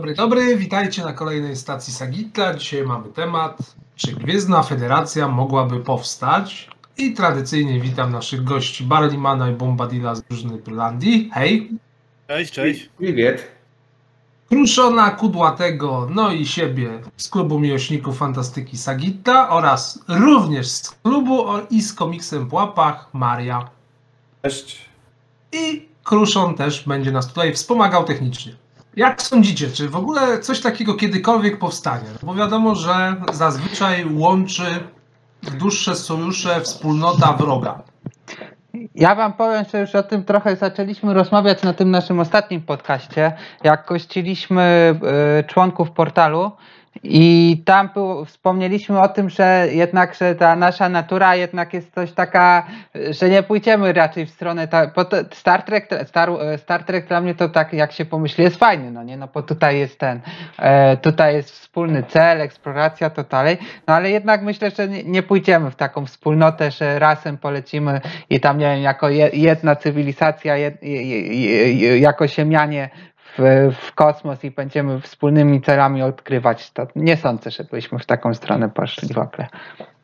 [0.00, 2.54] Dobry, dobry, witajcie na kolejnej stacji Sagitla.
[2.54, 6.70] Dzisiaj mamy temat, czy Gwiezdna Federacja mogłaby powstać?
[6.98, 11.30] I tradycyjnie witam naszych gości Barlimana i Bombadilla z różnej Irlandii.
[11.32, 11.70] Hej!
[12.28, 12.90] Cześć, cześć.
[12.96, 13.50] Privet.
[14.48, 21.82] Kruszona, Kudłatego, no i siebie z klubu miłośników fantastyki Sagitta oraz również z klubu i
[21.82, 23.70] z komiksem w łapach Maria.
[24.42, 24.88] Cześć.
[25.52, 28.52] I Kruszon też będzie nas tutaj wspomagał technicznie.
[28.96, 32.04] Jak sądzicie, czy w ogóle coś takiego kiedykolwiek powstanie?
[32.12, 34.64] No Bo wiadomo, że zazwyczaj łączy
[35.58, 37.82] dłuższe sojusze wspólnota wroga.
[38.94, 43.32] Ja wam powiem, że już o tym trochę zaczęliśmy rozmawiać na tym naszym ostatnim podcaście,
[43.64, 44.94] jak gościliśmy
[45.40, 46.50] y, członków portalu
[47.02, 47.90] i tam
[48.26, 52.66] wspomnieliśmy o tym, że jednak, że ta nasza natura jednak jest coś taka,
[53.10, 54.92] że nie pójdziemy raczej w stronę, ta,
[55.32, 59.02] Star, Trek, Star, Star Trek dla mnie to tak jak się pomyśli jest fajny, no
[59.02, 60.20] nie, no bo tutaj jest ten,
[60.58, 65.22] e, tutaj jest wspólny cel, eksploracja, to dalej, no ale jednak myślę, że nie, nie
[65.22, 70.56] pójdziemy w taką wspólnotę, że razem polecimy i tam, nie wiem, jako je, jedna cywilizacja,
[70.56, 72.90] jed, je, je, je, jako ziemianie
[73.38, 76.70] w, w kosmos i będziemy wspólnymi celami odkrywać.
[76.70, 79.48] To nie sądzę, żebyśmy w taką stronę poszli w ogóle.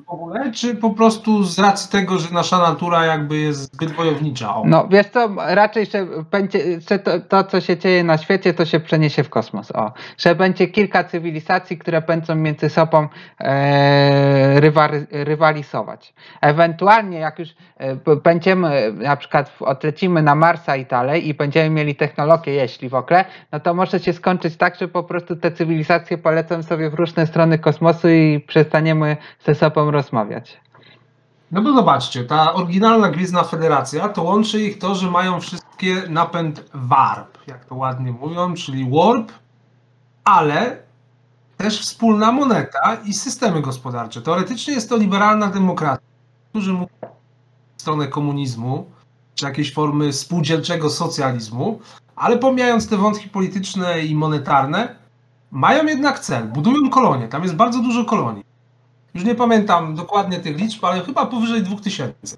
[0.06, 4.56] W ogóle, czy po prostu z racji tego, że nasza natura jakby jest zbyt wojownicza?
[4.56, 4.62] O.
[4.66, 8.64] No wiesz co, raczej, że, będzie, że to, to, co się dzieje na świecie, to
[8.64, 9.72] się przeniesie w kosmos.
[9.72, 13.08] O, że będzie kilka cywilizacji, które będą między sobą
[13.40, 16.14] e, rywal, rywalizować.
[16.40, 21.94] Ewentualnie, jak już e, będziemy, na przykład odlecimy na Marsa i dalej i będziemy mieli
[21.94, 26.18] technologię, jeśli w ogóle, no to może się skończyć tak, że po prostu te cywilizacje
[26.18, 30.60] polecą sobie w różne strony kosmosu i przestaniemy ze sobą rozmawiać.
[31.52, 36.64] No bo zobaczcie, ta oryginalna Gwiezdna Federacja to łączy ich to, że mają wszystkie napęd
[36.74, 39.32] warp, jak to ładnie mówią, czyli warp,
[40.24, 40.76] ale
[41.56, 44.22] też wspólna moneta i systemy gospodarcze.
[44.22, 46.06] Teoretycznie jest to liberalna demokracja,
[46.50, 46.88] którzy mówią
[47.76, 48.90] w stronę komunizmu,
[49.34, 51.80] czy jakiejś formy spółdzielczego socjalizmu,
[52.16, 54.96] ale pomijając te wątki polityczne i monetarne,
[55.50, 58.44] mają jednak cel, budują kolonie, tam jest bardzo dużo kolonii.
[59.16, 62.36] Już nie pamiętam dokładnie tych liczb, ale chyba powyżej 2000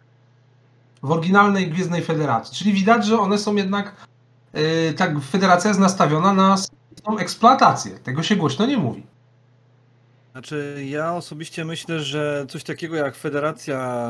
[1.03, 2.57] w oryginalnej Gwiezdnej Federacji.
[2.57, 4.07] Czyli widać, że one są jednak,
[4.55, 6.57] yy, tak, federacja jest nastawiona na
[7.05, 7.99] tą eksploatację.
[7.99, 9.03] Tego się głośno nie mówi.
[10.33, 14.09] Znaczy, ja osobiście myślę, że coś takiego jak Federacja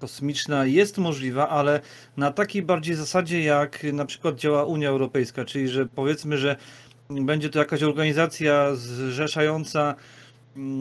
[0.00, 1.80] Kosmiczna jest możliwa, ale
[2.16, 6.56] na takiej bardziej zasadzie, jak na przykład działa Unia Europejska, czyli że powiedzmy, że
[7.10, 9.94] będzie to jakaś organizacja zrzeszająca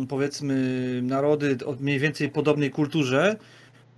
[0.10, 0.56] powiedzmy
[1.04, 3.36] narody o mniej więcej podobnej kulturze.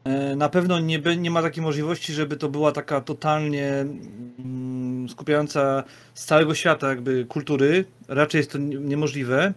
[0.03, 3.85] E, Na pewno nie, nie ma takiej możliwości, żeby to była taka totalnie
[4.39, 5.83] mm, skupiająca
[6.13, 7.85] z całego świata jakby kultury.
[8.07, 9.53] Raczej jest to nie- niemożliwe,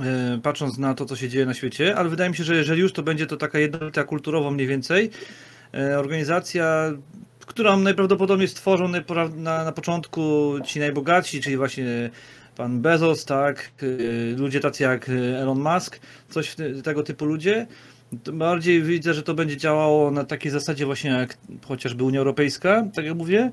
[0.00, 2.80] e, patrząc na to, co się dzieje na świecie, ale wydaje mi się, że jeżeli
[2.80, 5.10] już to będzie to taka jednolita kulturowo mniej więcej,
[5.74, 6.92] e, organizacja,
[7.46, 8.88] którą najprawdopodobniej stworzą
[9.36, 12.10] na, na początku ci najbogatsi, czyli właśnie
[12.60, 15.12] pan Bezos, tak, e, ludzie tacy jak e,
[15.42, 17.66] Elon Musk, coś tego typu ludzie.
[18.24, 21.38] To Bardziej widzę, że to będzie działało na takiej zasadzie właśnie jak
[21.68, 23.50] chociażby Unia Europejska, tak jak mówię.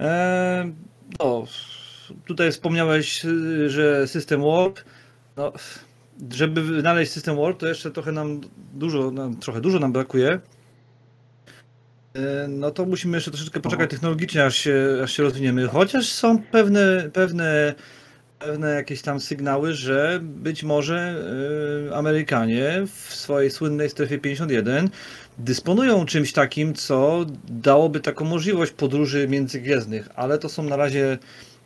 [0.00, 0.70] E,
[1.18, 1.44] no,
[2.26, 4.80] tutaj wspomniałeś, y, że system Warp.
[5.36, 5.52] No,
[6.32, 8.40] żeby znaleźć system Warp, to jeszcze trochę nam
[8.74, 10.40] dużo, nam, trochę dużo nam brakuje.
[12.14, 15.68] E, No to musimy jeszcze troszeczkę poczekać technologicznie, aż się, aż się rozwiniemy.
[15.68, 17.74] Chociaż są pewne, pewne,
[18.44, 21.24] pewne jakieś tam sygnały, że być może
[21.90, 24.90] e, Amerykanie w swojej słynnej strefie 51
[25.38, 31.18] dysponują czymś takim, co dałoby taką możliwość podróży międzygwiezdnych, ale to są na razie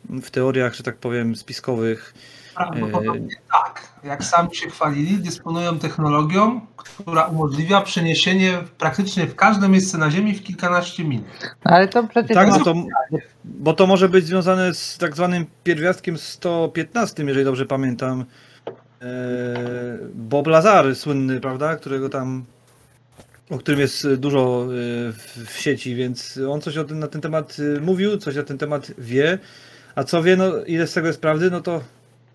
[0.09, 2.13] w teoriach, że tak powiem, spiskowych.
[2.55, 3.35] Prawdopodobnie
[3.73, 3.89] tak.
[4.03, 10.35] Jak sami się chwalili, dysponują technologią, która umożliwia przeniesienie praktycznie w każde miejsce na Ziemi
[10.35, 11.55] w kilkanaście minut.
[11.63, 12.73] Ale to przecież Tak, bo to,
[13.43, 18.25] bo to może być związane z tak zwanym pierwiastkiem 115, jeżeli dobrze pamiętam.
[19.01, 19.05] E,
[20.13, 22.45] Bob Lazar, słynny, prawda, którego tam,
[23.49, 24.67] o którym jest dużo e,
[25.45, 28.91] w, sieci, więc on coś tym, na ten temat e, mówił, coś na ten temat
[28.97, 29.39] wie.
[29.95, 31.81] A co wie, no ile z tego jest prawdy, no to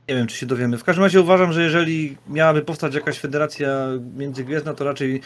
[0.09, 0.79] nie wiem, czy się dowiemy.
[0.79, 3.69] W każdym razie uważam, że jeżeli miałaby powstać jakaś federacja
[4.17, 5.21] międzygwiezdna, to raczej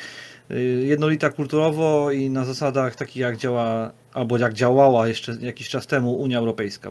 [0.51, 5.87] y, jednolita kulturowo i na zasadach takich jak działa, albo jak działała jeszcze jakiś czas
[5.87, 6.91] temu Unia Europejska.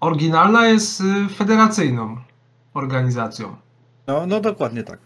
[0.00, 2.16] Oryginalna jest y, federacyjną
[2.74, 3.56] organizacją.
[4.06, 4.98] no, no dokładnie tak.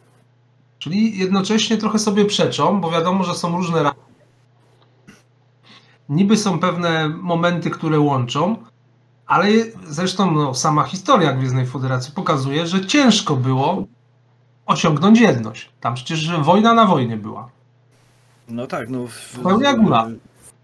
[0.79, 3.91] Czyli jednocześnie trochę sobie przeczą, bo wiadomo, że są różne
[6.09, 8.57] Niby są pewne momenty, które łączą,
[9.29, 9.49] Ale
[9.87, 13.85] zresztą no, sama historia Gwiezdnej Federacji pokazuje, że ciężko było
[14.67, 15.71] osiągnąć jedność.
[15.81, 17.49] Tam przecież wojna na wojnie była.
[18.49, 19.07] No tak, no.
[19.07, 19.39] W,
[19.79, 20.07] góra.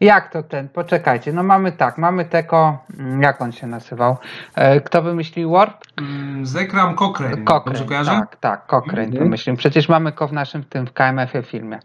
[0.00, 0.68] Jak to ten?
[0.68, 4.16] Poczekajcie, no mamy tak, mamy Teko, mm, jak on się nazywał?
[4.54, 5.84] E, Kto wymyślił Warp?
[5.98, 7.44] Mm, Zekram Cochrane.
[7.44, 9.24] Cochrane, tak, tak, Cochrane Mhm.
[9.24, 9.56] wymyślił.
[9.56, 11.78] Przecież mamy go w naszym tym w KMF-ie filmie.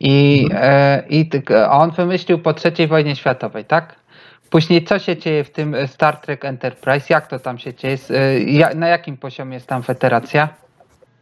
[0.00, 1.30] I, e, i
[1.70, 3.96] on wymyślił po III wojnie światowej, tak?
[4.54, 7.06] Później co się dzieje w tym e, Star Trek Enterprise?
[7.10, 7.98] Jak to tam się dzieje?
[8.70, 10.48] E, Na jakim poziomie jest tam federacja?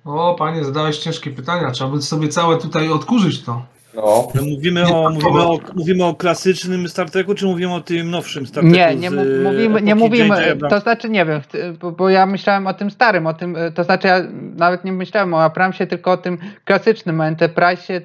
[0.05, 1.71] O, panie, zadałeś ciężkie pytania.
[1.71, 3.63] Trzeba by sobie całe tutaj odkurzyć to.
[3.95, 4.29] No.
[4.35, 7.81] No, mówimy, Nie, o, tak, mówimy, o, mówimy o klasycznym Star Treku, czy mówimy o
[7.81, 8.77] tym nowszym Star Treku?
[8.77, 11.41] Nie, nie z, mówimy, nie mówimy, to znaczy nie wiem,
[11.81, 14.21] bo, bo ja myślałem o tym starym, o tym, e, to znaczy ja
[14.57, 18.01] nawet nie myślałem o Abramsie, tylko o tym klasycznym, o Enterprise,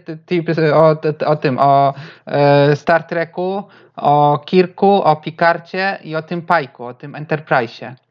[0.74, 0.96] o,
[1.26, 1.94] o tym, o
[2.26, 3.64] e, Star Treku,
[3.96, 8.07] o Kirku, o Picarcie i o tym Pajku, o tym Enterprise'ie.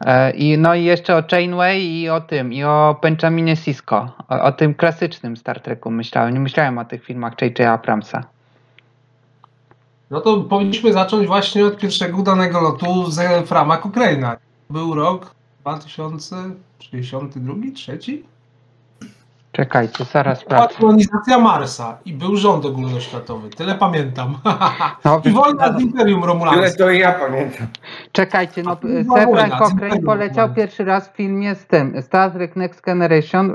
[0.00, 4.42] E, I, no i jeszcze o Chainway i o tym, i o Benjaminie Sisko, o,
[4.42, 7.60] o tym klasycznym Star Treku myślałem, nie myślałem o tych filmach J.J.
[7.60, 8.24] Abramsa.
[10.10, 14.36] No to powinniśmy zacząć właśnie od pierwszego udanego lotu z Frama Cochrane'a.
[14.70, 18.24] Był rok 2062, trzeci?
[19.56, 20.80] Czekajcie, zaraz Była sprawdzę.
[20.80, 23.48] kolonizacja Marsa i był rząd ogólnoświatowy.
[23.48, 24.38] Tyle pamiętam.
[25.04, 26.78] No, I wojna z Imperium Tyle Romulańskim.
[26.78, 27.66] to i ja pamiętam.
[28.12, 33.50] Czekajcie, no wojna, Cochrane poleciał pierwszy raz w filmie z tym, Star Trek Next Generation,
[33.50, 33.52] y,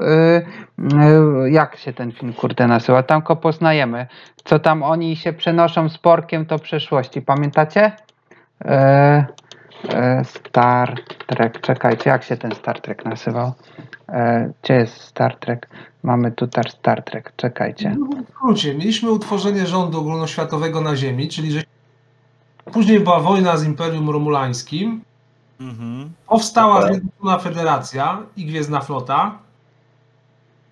[1.45, 4.07] y, jak się ten film kurde nazywa, tam go poznajemy,
[4.43, 7.91] co tam oni się przenoszą z porkiem do przeszłości, pamiętacie?
[8.65, 9.25] E,
[10.23, 10.95] Star
[11.27, 13.53] Trek, czekajcie, jak się ten Star Trek nazywał?
[14.09, 15.69] E, gdzie jest Star Trek?
[16.03, 17.95] Mamy tutaj Star Trek, czekajcie.
[18.29, 21.63] W skrócie, mieliśmy utworzenie rządu ogólnoświatowego na Ziemi, czyli że
[22.71, 25.01] później była wojna z Imperium Romulańskim,
[25.59, 26.11] Mhm.
[26.27, 26.93] powstała Dobra.
[26.93, 29.37] Zjednoczona Federacja i Gwiezdna Flota,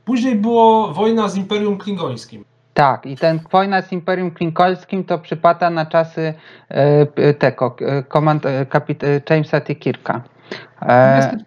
[0.05, 2.45] później było wojna z Imperium Klingońskim.
[2.79, 6.33] Tak, i ten wojna z Imperium Klinkolskim to przypada na czasy
[6.69, 9.75] e, p- tego, e, komand, e, kapit, e, Jamesa T.
[9.75, 10.21] Kirka.
[10.81, 11.37] E,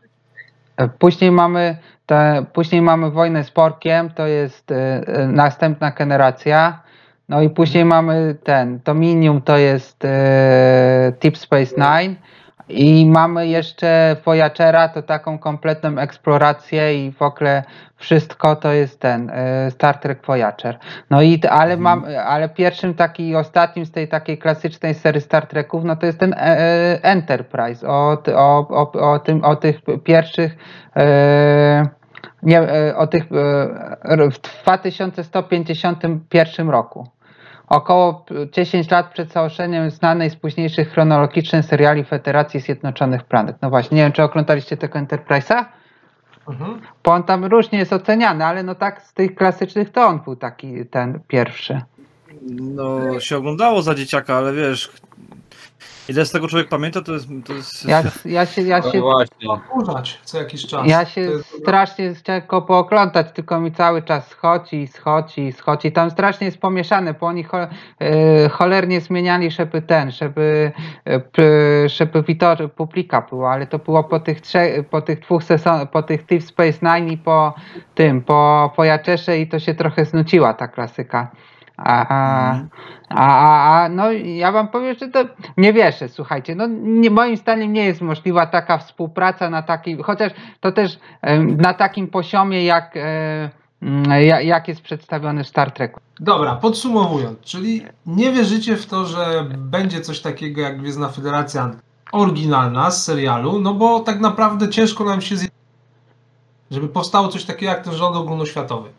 [0.76, 1.76] e, później mamy
[2.06, 4.76] te, później mamy wojnę z Porkiem, to jest e,
[5.06, 6.82] e, następna generacja.
[7.28, 12.16] No i później mamy ten, Dominium to jest e, Deep Space Nine.
[12.72, 17.62] I mamy jeszcze Voyagera, to taką kompletną eksplorację i w ogóle
[17.96, 20.78] wszystko to jest ten e, Star Trek Voyager.
[21.10, 25.84] No i ale mam, ale pierwszym taki ostatnim z tej takiej klasycznej serii Star Treków,
[25.84, 30.56] no to jest ten e, e, Enterprise o, o, o, o tym o tych pierwszych
[32.42, 32.62] nie,
[32.96, 33.24] o tych
[34.30, 37.06] w 2151 roku.
[37.72, 43.56] Około 10 lat przed zaoszeniem znanej z późniejszych chronologicznych seriali Federacji Zjednoczonych Planet.
[43.62, 45.64] No właśnie, nie wiem, czy oglądaliście tego Enterprise'a?
[46.48, 46.80] Mhm.
[47.04, 50.36] Bo on tam różnie jest oceniany, ale no tak z tych klasycznych to on był
[50.36, 51.80] taki ten pierwszy.
[52.50, 54.92] No, się oglądało za dzieciaka, ale wiesz,
[56.08, 57.28] ile z tego człowiek pamięta, to jest...
[57.46, 57.84] To jest...
[57.88, 59.02] Ja, ja się, ja No się,
[60.24, 60.86] co jakiś czas.
[60.86, 65.52] ja się jest- strasznie chciałem go pooglądać, tylko mi cały czas schodzi i schodzi i
[65.52, 65.92] schodzi.
[65.92, 67.58] Tam strasznie jest pomieszane, bo oni cho,
[68.00, 70.72] e, cholernie zmieniali, żeby ten, żeby,
[71.32, 71.42] p,
[71.88, 72.22] żeby
[72.76, 76.42] publika było, ale to było po tych trzech, po tych dwóch sezonach, po tych Deep
[76.42, 77.54] Space Nine i po
[77.94, 81.30] tym, po Voyagerze i to się trochę znudziła ta klasyka.
[81.76, 82.68] A, a, Mhm.
[83.08, 85.24] a, a, a no ja wam powiem, że to
[85.56, 90.32] nie wierzę, słuchajcie, no nie, moim zdaniem nie jest możliwa taka współpraca na takim, chociaż
[90.60, 90.98] to też
[91.56, 93.50] na takim poziomie jak, e,
[93.82, 96.00] mm, ja- jak jest przedstawiony w Star Treku.
[96.20, 101.70] Dobra, podsumowując, czyli nie wierzycie w to, że będzie coś takiego jak Gwiezdna Federacja
[102.12, 105.48] oryginalna z serialu, no bo tak naprawdę ciężko nam się zje...
[106.70, 108.90] żeby powstało coś takiego jak ten rząd ogólnoświatowy.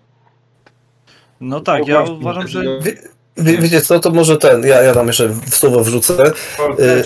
[1.44, 2.64] No tak, ja uważam, że...
[2.82, 2.94] Wie,
[3.38, 6.18] wie, wiecie co, to może ten, ja, ja tam jeszcze w słowo wrzucę.
[6.80, 7.04] E,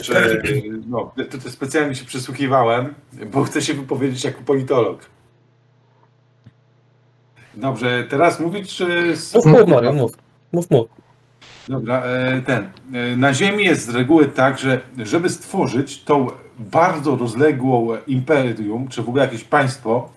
[0.87, 2.93] no, to, to specjalnie się przysłuchiwałem,
[3.31, 4.99] bo chcę się wypowiedzieć jako politolog.
[7.53, 9.13] Dobrze, teraz mówić, czy...
[9.35, 10.11] Mów, mów Mario, mów.
[10.51, 10.87] Mów, mów.
[11.69, 12.69] Dobra, e, ten.
[12.93, 16.27] e, Na Ziemi jest z reguły tak, że żeby stworzyć tą
[16.59, 20.09] bardzo rozległą imperium, czy w ogóle jakieś państwo,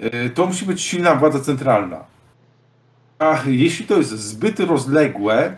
[0.00, 2.15] e, to musi być silna władza centralna.
[3.18, 5.56] A jeśli to jest zbyt rozległe,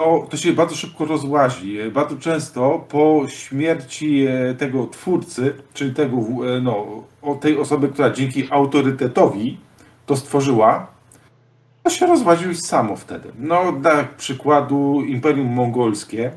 [0.00, 1.78] to, to się bardzo szybko rozłazi.
[1.92, 7.04] Bardzo często po śmierci e, tego twórcy, czyli tego, e, no,
[7.40, 9.58] tej osoby, która dzięki autorytetowi
[10.06, 10.86] to stworzyła,
[11.82, 13.32] to się rozłazi już samo wtedy.
[13.38, 16.32] No, dla przykładu Imperium Mongolskie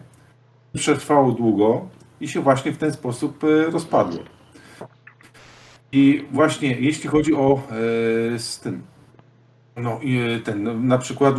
[0.74, 1.86] przetrwało długo
[2.22, 4.20] i się właśnie w ten sposób e, rozpadło.
[5.92, 7.62] I właśnie jeśli chodzi o
[8.38, 8.82] z tym,
[9.76, 11.36] no i e, ten, no, na przykład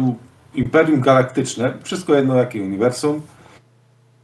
[0.54, 3.22] Imperium Galaktyczne, wszystko jedno jakie uniwersum,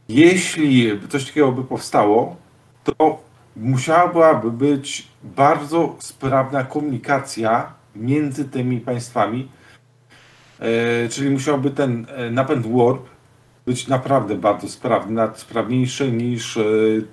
[0.09, 2.35] jeśli coś takiego by powstało,
[2.83, 3.23] to
[3.55, 9.49] musiałaby być bardzo sprawna komunikacja między tymi państwami,
[10.59, 13.09] e, czyli musiałby ten e, napęd warp
[13.65, 16.59] być naprawdę bardzo sprawny, sprawniejszy niż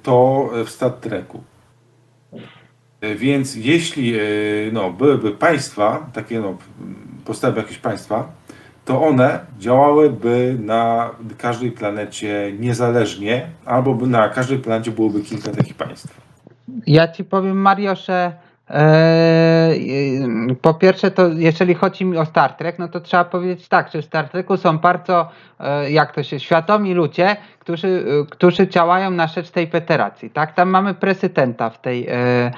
[0.02, 1.42] to w Star Treku.
[3.00, 4.20] E, Więc jeśli e,
[4.72, 6.56] no, byłyby państwa, takie no,
[7.24, 8.32] postawy jakieś państwa,
[8.84, 16.20] to one działałyby na każdej planecie niezależnie, albo na każdej planecie byłoby kilka takich państw.
[16.86, 18.47] Ja ci powiem, Mario, że e, e,
[20.62, 24.02] po pierwsze, to jeżeli chodzi mi o Star Trek, no to trzeba powiedzieć tak, że
[24.02, 25.28] w Star Treku są bardzo,
[25.60, 30.52] e, jak to się, świadomi ludzie, którzy, e, którzy działają na rzecz tej federacji, tak?
[30.54, 32.50] Tam mamy prezydenta w tej, e,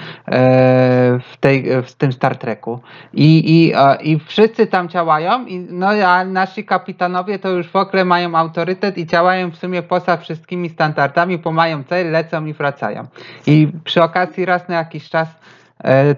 [1.21, 2.81] w tej, w tym Star Treku
[3.15, 3.73] i, i,
[4.11, 8.99] i wszyscy tam działają, i, no a nasi kapitanowie to już w ogóle mają autorytet
[8.99, 13.07] i działają w sumie poza wszystkimi standardami, bo mają cel, lecą i wracają.
[13.47, 15.29] I przy okazji raz na jakiś czas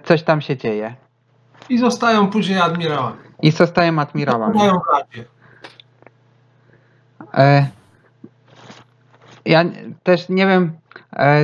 [0.05, 0.95] coś tam się dzieje.
[1.69, 3.17] I zostają później admirałami.
[3.43, 4.59] I zostają admirałami.
[4.59, 5.25] Mają w radzie.
[7.35, 7.67] E,
[9.45, 9.65] ja
[10.03, 10.82] też nie wiem, e,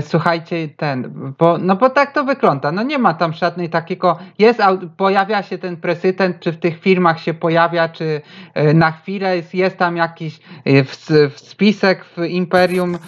[0.01, 2.73] słuchajcie, ten, bo, no bo tak to wygląda.
[2.73, 4.19] No nie ma tam żadnej takiego.
[4.39, 4.61] Jest,
[4.97, 8.21] pojawia się ten prezydent, czy w tych filmach się pojawia, czy
[8.55, 10.97] e, na chwilę jest, jest tam jakiś e, w,
[11.35, 12.99] w spisek w Imperium, e,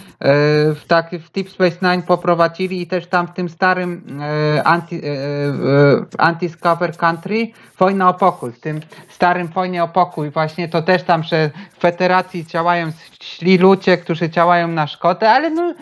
[0.75, 4.21] w, tak, w Deep Space Nine poprowadzili i też tam w tym starym
[4.57, 7.49] e, anti, e, e, Anti-Scover Country
[7.79, 8.53] Wojna o pokój.
[8.53, 13.59] W tym starym Wojnie o pokój właśnie to też tam, że w federacji działają źli
[13.59, 15.75] ludzie, którzy działają na szkodę, ale no,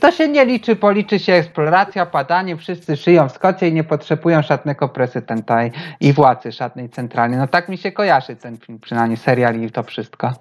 [0.00, 3.84] to się nie liczy, bo liczy się eksploracja, padanie, wszyscy żyją w Szkocie i nie
[3.84, 5.70] potrzebują żadnego prezydenta i,
[6.00, 7.38] i władzy żadnej centralnej.
[7.38, 10.32] No tak mi się kojarzy ten film, przynajmniej serial i to wszystko.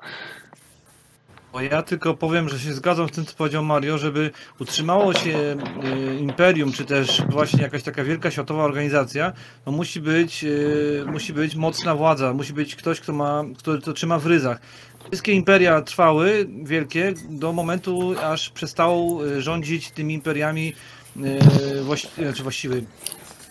[1.62, 6.16] Ja tylko powiem, że się zgadzam z tym, co powiedział Mario, żeby utrzymało się e,
[6.16, 9.34] imperium, czy też właśnie jakaś taka wielka światowa organizacja,
[9.66, 13.94] to musi być, e, musi być mocna władza, musi być ktoś, kto ma, kto to
[13.94, 14.60] trzyma w ryzach.
[15.08, 20.74] Wszystkie imperia trwały, wielkie, do momentu, aż przestał e, rządzić tymi imperiami
[21.18, 21.22] e,
[21.84, 22.84] właści- znaczy właściwy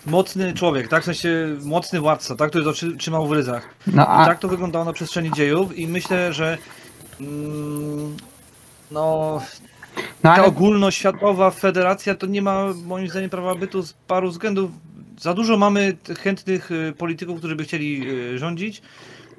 [0.06, 1.02] mocny człowiek, tak?
[1.02, 2.50] W sensie mocny władca, tak?
[2.50, 3.74] Który to trzy- trzymał w ryzach.
[3.86, 6.58] No I a tak to wyglądało na przestrzeni dziejów i myślę, że
[7.20, 8.16] mm,
[8.90, 9.42] no, no,
[10.22, 14.70] ta ale, ogólnoświatowa federacja to nie ma moim zdaniem prawa bytu z paru względów.
[15.20, 18.02] Za dużo mamy chętnych y, polityków, którzy by chcieli
[18.38, 18.82] rządzić,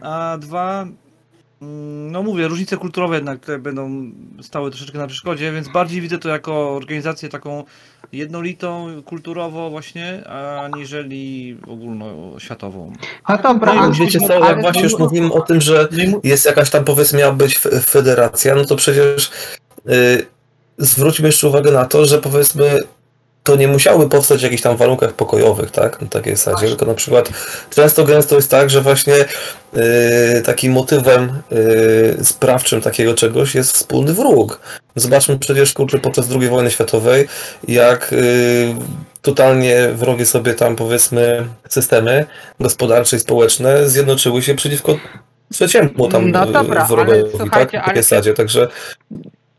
[0.01, 0.87] a dwa,
[2.11, 6.29] no mówię, różnice kulturowe jednak tutaj będą stały troszeczkę na przeszkodzie, więc bardziej widzę to
[6.29, 7.63] jako organizację taką
[8.11, 10.27] jednolitą kulturowo właśnie,
[10.63, 12.93] aniżeli ogólnoświatową.
[13.29, 15.87] no dobra, No ale- Wiecie co, jak właśnie już mówimy o tym, że
[16.23, 19.31] jest jakaś tam powiedzmy miała być fe- federacja, no to przecież
[19.89, 20.25] y,
[20.77, 22.79] zwróćmy jeszcze uwagę na to, że powiedzmy
[23.45, 26.01] to nie musiały powstać w jakichś tam warunkach pokojowych, tak?
[26.01, 27.29] Na takiej zasadzie, tylko na przykład
[27.69, 34.13] często gęsto jest tak, że właśnie y, takim motywem y, sprawczym takiego czegoś jest wspólny
[34.13, 34.59] wróg.
[34.95, 37.27] Zobaczmy przecież kurczę podczas II wojny światowej,
[37.67, 38.75] jak y,
[39.21, 42.25] totalnie wrogie sobie tam powiedzmy systemy
[42.59, 44.97] gospodarcze i społeczne zjednoczyły się przeciwko
[45.51, 47.83] trzeciemu tam No dobra, y, wrogowi, ale słuchajcie, tak?
[47.83, 48.67] W takiej zasadzie, także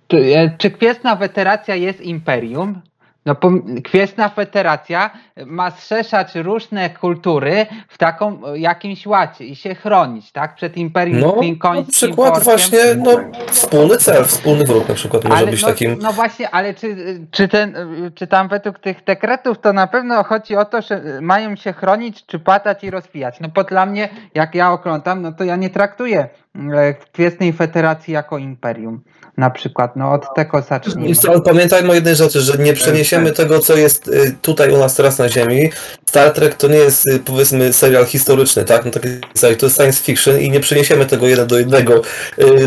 [0.09, 2.83] Czy, e, czy Kwiesna Federacja jest imperium?
[3.27, 3.37] No,
[3.85, 5.11] Kwiesna Federacja
[5.47, 10.55] ma zrzeszać różne kultury w taką e, jakimś łacie i się chronić, tak?
[10.55, 12.45] Przed imperium no na przykład Porkiem.
[12.45, 13.11] właśnie no,
[13.51, 16.97] wspólny cel, wspólny wróg na przykład może Ale być no, takim no właśnie, ale czy,
[17.31, 17.77] czy, ten,
[18.15, 22.27] czy tam według tych dekretów to na pewno chodzi o to, że mają się chronić,
[22.27, 23.41] czy padać i rozwijać?
[23.41, 26.29] No bo dla mnie, jak ja oglądam, no to ja nie traktuję
[26.75, 29.01] e, Kwiesnej Federacji jako imperium.
[29.37, 31.15] Na przykład, no od tego zacznijmy.
[31.29, 34.95] Ale pamiętajmy o jednej rzeczy, że nie przeniesiemy tego, co jest y, tutaj u nas
[34.95, 35.71] teraz na Ziemi.
[36.07, 38.85] Star Trek to nie jest y, powiedzmy serial historyczny, tak?
[38.85, 39.09] No, taki,
[39.59, 42.03] to jest science fiction i nie przeniesiemy tego jeden do jednego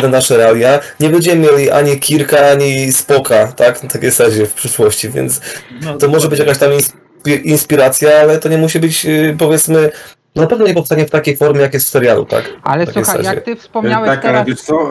[0.01, 0.79] na nasze realia.
[0.99, 3.83] Nie będziemy mieli ani Kirka, ani Spoka, tak?
[3.83, 5.41] Na takiej zasadzie w przyszłości, więc
[5.81, 9.91] No, to może być jakaś tam inspi- inspiracja, ale to nie musi być powiedzmy
[10.35, 12.43] na pewno nie powstanie w takiej formie, jak jest w serialu, tak?
[12.63, 14.47] Ale słuchaj, jak ty wspomniałeś tak, ale teraz...
[14.47, 14.89] wiesz co?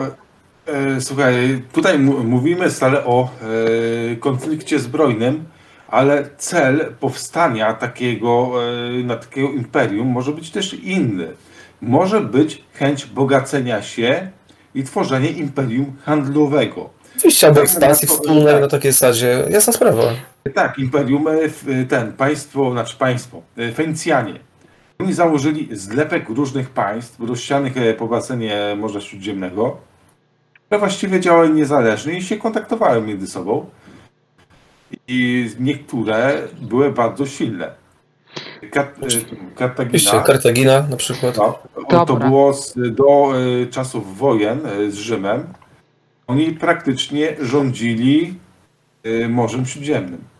[0.67, 3.29] E, Słuchaj, tutaj mówimy stale o
[4.11, 5.43] e, konflikcie zbrojnym,
[5.87, 8.51] ale cel powstania takiego,
[8.99, 11.27] e, na takiego imperium może być też inny.
[11.81, 14.29] Może być chęć bogacenia się
[14.75, 16.89] i tworzenie imperium handlowego.
[17.17, 18.61] Oczywiście, albo Tak, no to- wspólnej tak.
[18.61, 19.43] na takiej zasadzie.
[19.49, 20.03] Jasna sprawa.
[20.55, 21.25] Tak, imperium,
[21.89, 23.41] ten, państwo, znaczy państwo,
[23.75, 24.39] Fenicjanie.
[25.03, 29.77] Oni założyli zlepek różnych państw rozsianych e, po basenie Morza Śródziemnego,
[30.65, 33.65] które właściwie działały niezależnie i się kontaktowały między sobą.
[35.07, 37.71] I niektóre były bardzo silne.
[38.71, 41.37] Kat, e, Kartagina, Oczywiście, Kartagina na przykład.
[41.37, 42.27] no, to Dobra.
[42.27, 43.31] było z, do
[43.63, 45.53] e, czasów wojen z Rzymem.
[46.27, 48.33] Oni praktycznie rządzili
[49.29, 50.38] Morzem Śródziemnym.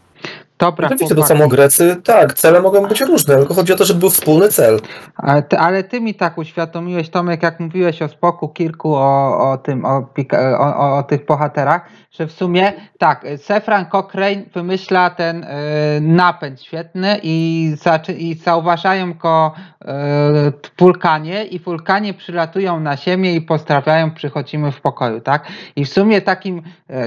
[0.60, 1.38] Dobra, Oczywiście to chłopaki.
[1.39, 4.80] samo Grecy, tak, cele mogą być różne, tylko chodzi o to, żeby był wspólny cel.
[5.16, 9.58] Ale ty, ale ty mi tak uświadomiłeś, Tomek, jak mówiłeś o Spoku, Kirku, o, o
[9.58, 10.10] tym, o,
[10.60, 15.48] o, o, tych bohaterach, że w sumie tak, Sefran Cochrane wymyśla ten y,
[16.01, 19.51] napęd świetny i, zaczy, i zauważają go
[19.82, 19.86] y,
[20.80, 25.48] wulkanie i wulkanie przylatują na ziemię i pozdrawiają, przychodzimy w pokoju, tak?
[25.75, 26.62] I w sumie takim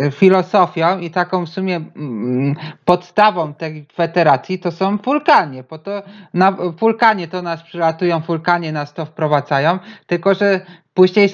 [0.06, 2.54] y, filozofią i taką w sumie mm,
[2.84, 6.02] podstawą tej federacji to są wulkanie, bo to
[6.34, 10.60] na wulkanie to nas przylatują, wulkanie nas to wprowadzają, tylko że
[10.94, 11.28] później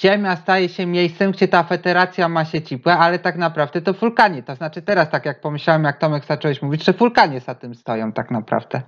[0.00, 4.54] Ziemia staje się miejscem, gdzie ta federacja ma siedzibę, ale tak naprawdę to wulkanie, to
[4.54, 8.30] znaczy teraz tak jak pomyślałem, jak Tomek zacząłeś mówić, że wulkanie za tym stoją tak
[8.30, 8.82] naprawdę.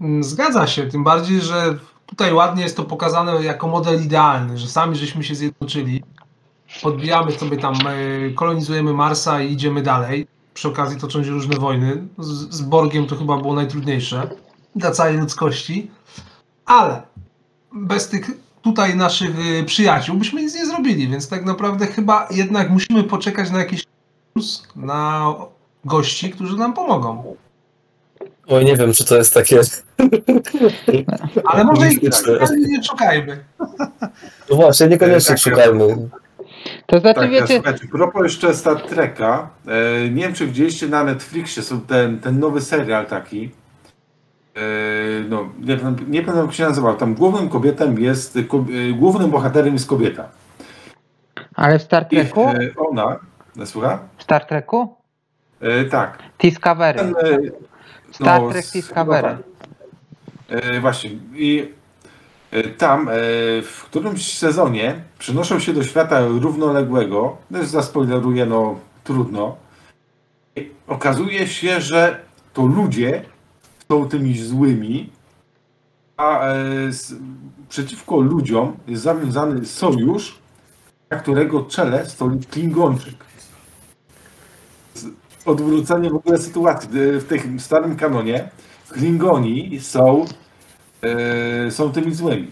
[0.00, 1.74] Mm, Zgadza się, tym bardziej, że
[2.06, 6.02] tutaj ładnie jest to pokazane jako model idealny, że sami żeśmy się zjednoczyli,
[6.82, 10.26] podbijamy sobie tam, e, kolonizujemy Marsa i idziemy dalej.
[10.54, 12.02] Przy okazji toczą się różne wojny.
[12.18, 14.30] Z, z Borgiem to chyba było najtrudniejsze
[14.76, 15.90] dla całej ludzkości,
[16.66, 17.02] ale
[17.72, 18.30] bez tych
[18.62, 19.30] tutaj naszych
[19.60, 23.84] e, przyjaciół byśmy nic nie zrobili, więc tak naprawdę chyba jednak musimy poczekać na jakiś
[24.76, 25.34] na
[25.84, 27.36] gości, którzy nam pomogą.
[28.46, 29.60] Oj, nie wiem, czy to jest takie.
[31.44, 32.38] Ale może i Mistyczne.
[32.40, 33.44] ale nie szukajmy.
[34.50, 36.08] No właśnie, niekoniecznie Tak, szukajmy.
[36.86, 41.04] To znaczy Tak, wiecie, słuchajcie, propos jeszcze Star Treka, e, nie wiem czy widzieliście na
[41.04, 43.50] Netflixie są ten, ten nowy serial taki,
[44.56, 44.60] e,
[45.28, 45.76] no nie,
[46.08, 50.28] nie pamiętam jak się nazywał, tam głównym kobietą jest, ko, e, głównym bohaterem jest kobieta.
[51.54, 52.48] ale w Star I Treku?
[52.48, 53.16] e, ona,
[53.56, 53.98] no, słucha?
[54.18, 54.96] W Star Treku?
[55.60, 56.18] E, tak.
[56.38, 56.98] Discovery.
[56.98, 57.38] Ten, e,
[58.12, 59.36] Star no, Trek Discovery.
[60.48, 61.10] E, właśnie.
[61.34, 61.83] I e,
[62.62, 63.12] tam e,
[63.62, 67.36] w którymś sezonie przenoszą się do świata równoległego.
[67.52, 69.56] Też zaspoileruję, no trudno.
[70.56, 72.20] I okazuje się, że
[72.52, 73.22] to ludzie
[73.88, 75.10] są tymi złymi,
[76.16, 76.54] a e,
[77.68, 80.38] przeciwko ludziom jest zawiązany sojusz,
[81.10, 83.24] na którego czele stoi Klingonczyk.
[85.46, 86.88] Odwrócenie w ogóle sytuacji.
[87.00, 88.48] E, W tym starym kanonie
[88.94, 90.24] Klingoni są,
[91.66, 92.50] e, są tymi złymi.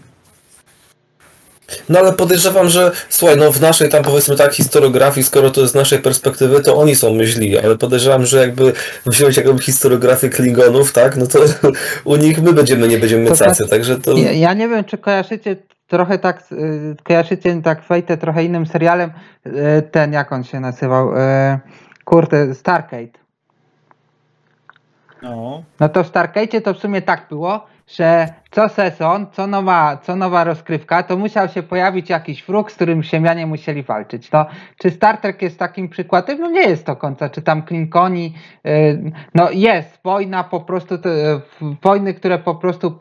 [1.89, 5.73] No ale podejrzewam, że słuchaj, no w naszej tam powiedzmy tak historiografii, skoro to jest
[5.73, 8.73] z naszej perspektywy, to oni są myśli, ale podejrzewam, że jakby
[9.05, 11.39] wziąć jakąś historiografię Klingonów, tak, no to
[12.13, 14.17] u nich my będziemy, nie będziemy To cacy, znaczy- także to...
[14.17, 15.55] Ja, ja nie wiem, czy kojarzycie
[15.87, 19.11] trochę tak, y, kojarzycie tak wejdę trochę innym serialem,
[19.47, 19.51] y,
[19.91, 21.19] ten jak on się nazywał, y,
[22.05, 23.23] kurde, Stargate.
[25.21, 25.63] No.
[25.79, 30.15] No to w Stargate'cie to w sumie tak było, że co sezon, co nowa, co
[30.15, 34.29] nowa rozgrywka, to musiał się pojawić jakiś wróg, z którym Ziemianie musieli walczyć.
[34.29, 34.45] To,
[34.77, 36.39] czy Star Trek jest takim przykładem?
[36.39, 37.29] No nie jest to końca.
[37.29, 38.33] Czy tam Klingoni,
[38.67, 40.95] y, no jest wojna po prostu,
[41.83, 42.97] wojny, które po prostu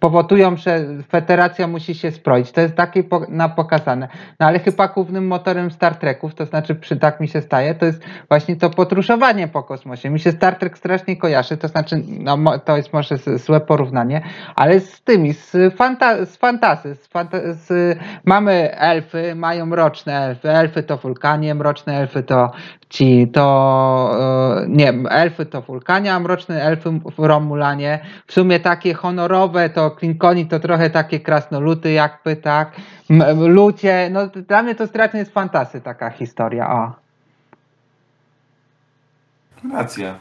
[0.00, 2.52] powodują, że Federacja musi się zbroić.
[2.52, 4.08] To jest takie po, na pokazane.
[4.40, 7.86] No ale chyba głównym motorem Star Treków, to znaczy przy, tak mi się staje, to
[7.86, 10.10] jest właśnie to podróżowanie po kosmosie.
[10.10, 14.22] Mi się Star Trek strasznie kojarzy, to znaczy, no, to jest może złe porównanie,
[14.54, 16.94] ale z tymi, z, fanta, z fantasy.
[16.94, 20.50] Z fanta, z, mamy elfy, mają mroczne elfy.
[20.50, 22.50] Elfy to wulkanie, mroczne elfy to
[22.88, 27.98] ci, to e, nie, elfy to wulkanie, a mroczne elfy w Romulanie.
[28.26, 32.72] W sumie takie honorowe to Klinkoni to trochę takie krasnoluty jakby, tak.
[33.36, 36.92] Ludzie, no dla mnie to strasznie jest fantasy taka historia, o.
[39.72, 40.18] Racja.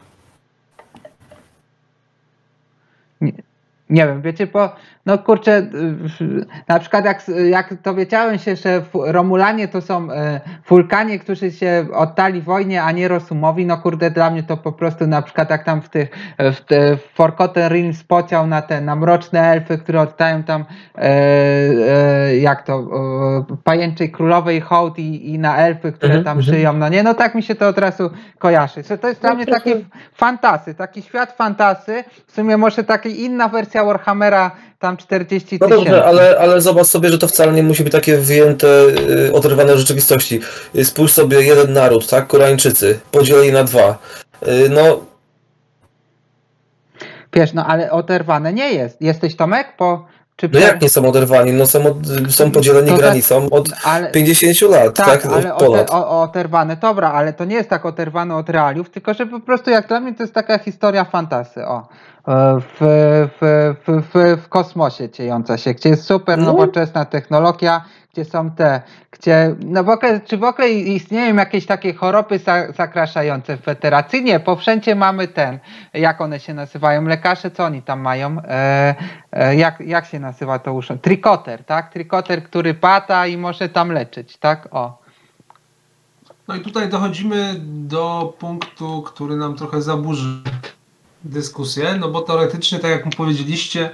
[3.89, 4.69] Nie wiem, wiecie, bo
[5.05, 5.57] no kurczę,
[6.21, 11.85] y, na przykład jak, jak dowiedziałem się, że Romulanie to są e, wulkanie, którzy się
[11.93, 15.63] oddali wojnie, a nie Rosumowi, no kurde, dla mnie to po prostu na przykład jak
[15.63, 20.43] tam w tych, w, te, Forgotten Realms pociął na te, na mroczne elfy, które oddają
[20.43, 20.65] tam
[20.97, 22.79] e, e, jak to,
[23.51, 26.55] e, pajęczej królowej hołd i, i na elfy, które Mhm, tam mhm.
[26.55, 29.33] żyją, no nie, no tak mi się to od razu kojarzy, że to jest dla
[29.33, 29.75] mnie takie
[30.13, 35.85] fantasy, taki świat fantasy, w sumie może taka inna wersja Warhammera tam 40 No tysięcy.
[35.89, 38.67] dobrze, ale, ale zobacz sobie, że to wcale nie musi być takie wyjęte,
[39.27, 40.39] y, oderwane od rzeczywistości.
[40.75, 42.27] Y, Spójrz sobie jeden naród, tak?
[42.27, 43.97] Koreańczycy, podzieleni na dwa.
[44.47, 44.99] Y, No,
[47.33, 49.01] Wiesz, no ale oderwane nie jest.
[49.01, 49.67] Jesteś Tomek?
[49.77, 51.53] Po, czy no jak nie są oderwani?
[51.53, 51.95] No są, od,
[52.29, 55.25] są podzieleni To za- granicą od ale, 50 lat, tak, tak?
[55.25, 55.89] ale Ponad.
[55.91, 59.87] oderwane, dobra, ale to nie jest tak oderwane od realiów, tylko że po prostu jak
[59.87, 61.87] dla mnie to jest taka historia fantasy, o.
[62.27, 66.45] W, w, w, w, w kosmosie dziejąca się, gdzie jest super No.
[66.45, 71.93] nowoczesna technologia, gdzie są te, gdzie, no w ogóle, czy w ogóle istnieją jakieś takie
[71.93, 74.23] choroby za, zakraszające w federacji?
[74.23, 75.59] Nie, bo wszędzie mamy ten,
[75.93, 78.37] jak one się nazywają, lekarze, co oni tam mają?
[78.47, 78.95] E,
[79.31, 80.99] e, jak, jak się nazywa to uszą?
[80.99, 81.93] Trikoter, tak?
[81.93, 84.67] Trikoter, który pata i może tam leczyć, tak?
[84.71, 84.97] O.
[86.47, 90.41] No i tutaj dochodzimy do punktu, który nam trochę zaburzy
[91.25, 93.89] dyskusję, no bo teoretycznie, tak jak mu powiedzieliście,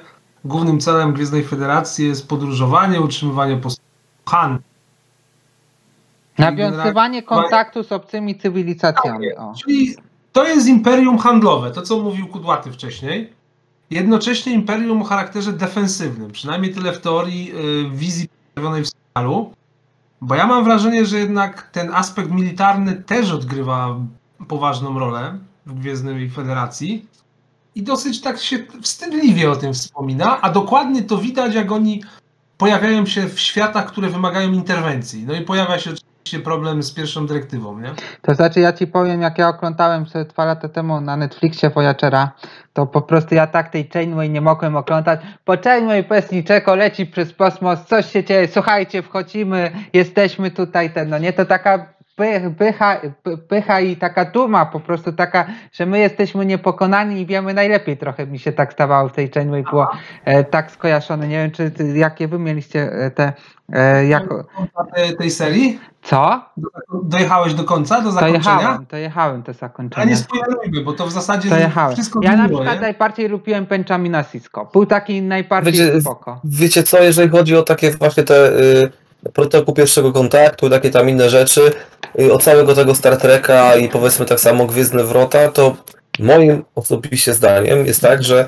[0.45, 3.59] głównym celem Gwiezdnej Federacji jest podróżowanie, utrzymywanie
[4.25, 4.61] handel.
[6.37, 9.33] Nawiązywanie kontaktu z obcymi cywilizacjami.
[9.33, 9.53] O.
[9.63, 9.95] Czyli
[10.31, 13.33] to jest imperium handlowe, to co mówił Kudłaty wcześniej.
[13.89, 19.53] Jednocześnie imperium o charakterze defensywnym, przynajmniej tyle w teorii y, wizji przedstawionej w serialu.
[20.21, 23.95] Bo ja mam wrażenie, że jednak ten aspekt militarny też odgrywa
[24.47, 27.05] poważną rolę w Gwiezdnej Federacji.
[27.75, 32.03] I dosyć tak się wstydliwie o tym wspomina, a dokładnie to widać, jak oni
[32.57, 35.23] pojawiają się w światach, które wymagają interwencji.
[35.27, 37.93] No i pojawia się oczywiście problem z pierwszą dyrektywą, nie?
[38.21, 42.31] To znaczy ja ci powiem, jak ja oglądałem sobie dwa lata temu na Netflixie Voyagera,
[42.73, 47.05] to po prostu ja tak tej Chainway nie mogłem oglądać, bo Chainway bez niczego leci
[47.05, 51.93] przez kosmos, coś się dzieje, słuchajcie, wchodzimy, jesteśmy tutaj, ten, no nie, to taka
[52.57, 57.53] pycha, py- pycha i taka duma po prostu taka, że my jesteśmy niepokonani i wiemy
[57.53, 59.87] najlepiej, trochę mi się tak stawało w tej Chainway, było
[60.25, 63.33] e, tak skojarzone, nie wiem, czy ty, jakie wy mieliście e, te,
[63.73, 64.45] e, jako,
[64.95, 65.79] tej, tej serii?
[66.03, 66.41] co?
[66.57, 66.69] Do-
[67.03, 68.55] Dojechałeś do końca, do zakończenia?
[68.57, 70.05] jechałem, to jechałem te A zakończenie.
[70.05, 71.93] nie spoilerujmy, bo to w zasadzie To jechałem.
[71.95, 72.81] wszystko Ja na przykład nie?
[72.81, 74.69] najbardziej lubiłem Benjamina Sisko.
[74.73, 76.41] Był taki najbardziej Wiecie, spoko.
[76.43, 78.91] Wiecie co, jeżeli chodzi o takie właśnie te y,
[79.33, 81.71] protokół pierwszego kontaktu, takie tam inne rzeczy,
[82.31, 85.75] od całego tego Star Treka i powiedzmy tak samo Gwiezdne Wrota, to
[86.19, 88.45] moim osobiście zdaniem jest tak, że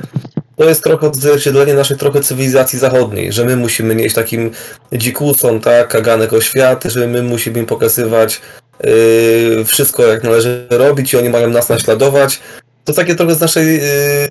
[0.57, 4.51] to jest trochę odzwierciedlenie naszej trochę cywilizacji zachodniej, że my musimy nieść takim
[4.93, 8.41] dzikusom, tak, kaganek o świat, że my musimy im pokazywać
[8.85, 12.39] y, wszystko jak należy robić i oni mają nas naśladować.
[12.85, 13.79] To takie trochę z naszej
[14.25, 14.29] y,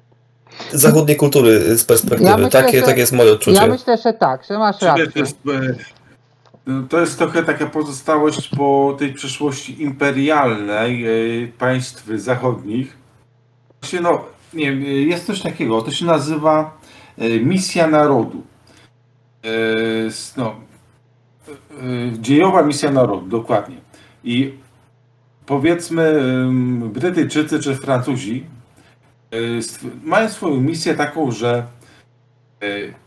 [0.72, 2.30] zachodniej kultury y, z perspektywy.
[2.30, 3.56] Ja myślę, takie, że- takie jest moje odczucie.
[3.60, 5.04] Ja myślę, że tak, że masz rację.
[5.04, 5.74] e,
[6.88, 11.10] to jest trochę taka pozostałość po tej przeszłości imperialnej e,
[11.58, 12.96] państw zachodnich.
[13.80, 16.78] Właśnie, no, nie e, jest coś takiego, to się nazywa
[17.18, 18.42] e, misja narodu.
[20.36, 20.54] No,
[22.12, 23.76] dziejowa misja narodu, dokładnie.
[24.24, 24.54] I
[25.46, 26.20] powiedzmy
[26.92, 28.46] Brytyjczycy czy Francuzi
[30.04, 31.66] mają swoją misję taką, że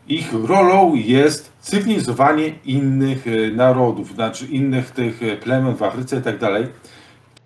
[0.08, 6.22] Ich rolą jest cywilizowanie innych e, narodów, znaczy innych tych e, plemion w Afryce i
[6.22, 6.66] tak dalej.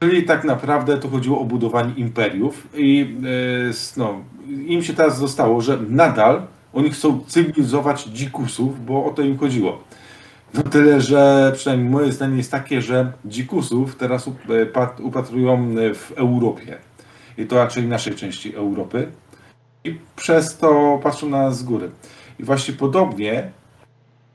[0.01, 3.17] Czyli tak naprawdę tu chodziło o budowanie imperiów i
[3.69, 4.21] e, no,
[4.67, 6.43] im się teraz zostało, że nadal
[6.73, 9.85] oni chcą cywilizować dzikusów, bo o to im chodziło.
[10.55, 15.55] No tyle, że przynajmniej moje zdanie jest takie, że dzikusów teraz up- e, pat- upatrują
[15.79, 16.77] e, w Europie.
[17.39, 19.09] I to raczej naszej części Europy
[19.85, 21.91] i przez to patrzą na nas z góry.
[22.39, 23.51] I właśnie podobnie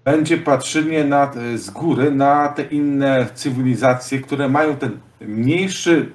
[0.04, 6.12] będzie patrzenie na, z góry na te inne cywilizacje, które mają ten mniejszy,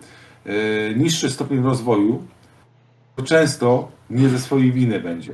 [0.46, 0.50] e,
[0.94, 2.22] niższy stopień rozwoju,
[3.16, 5.32] to często nie ze swojej winy będzie.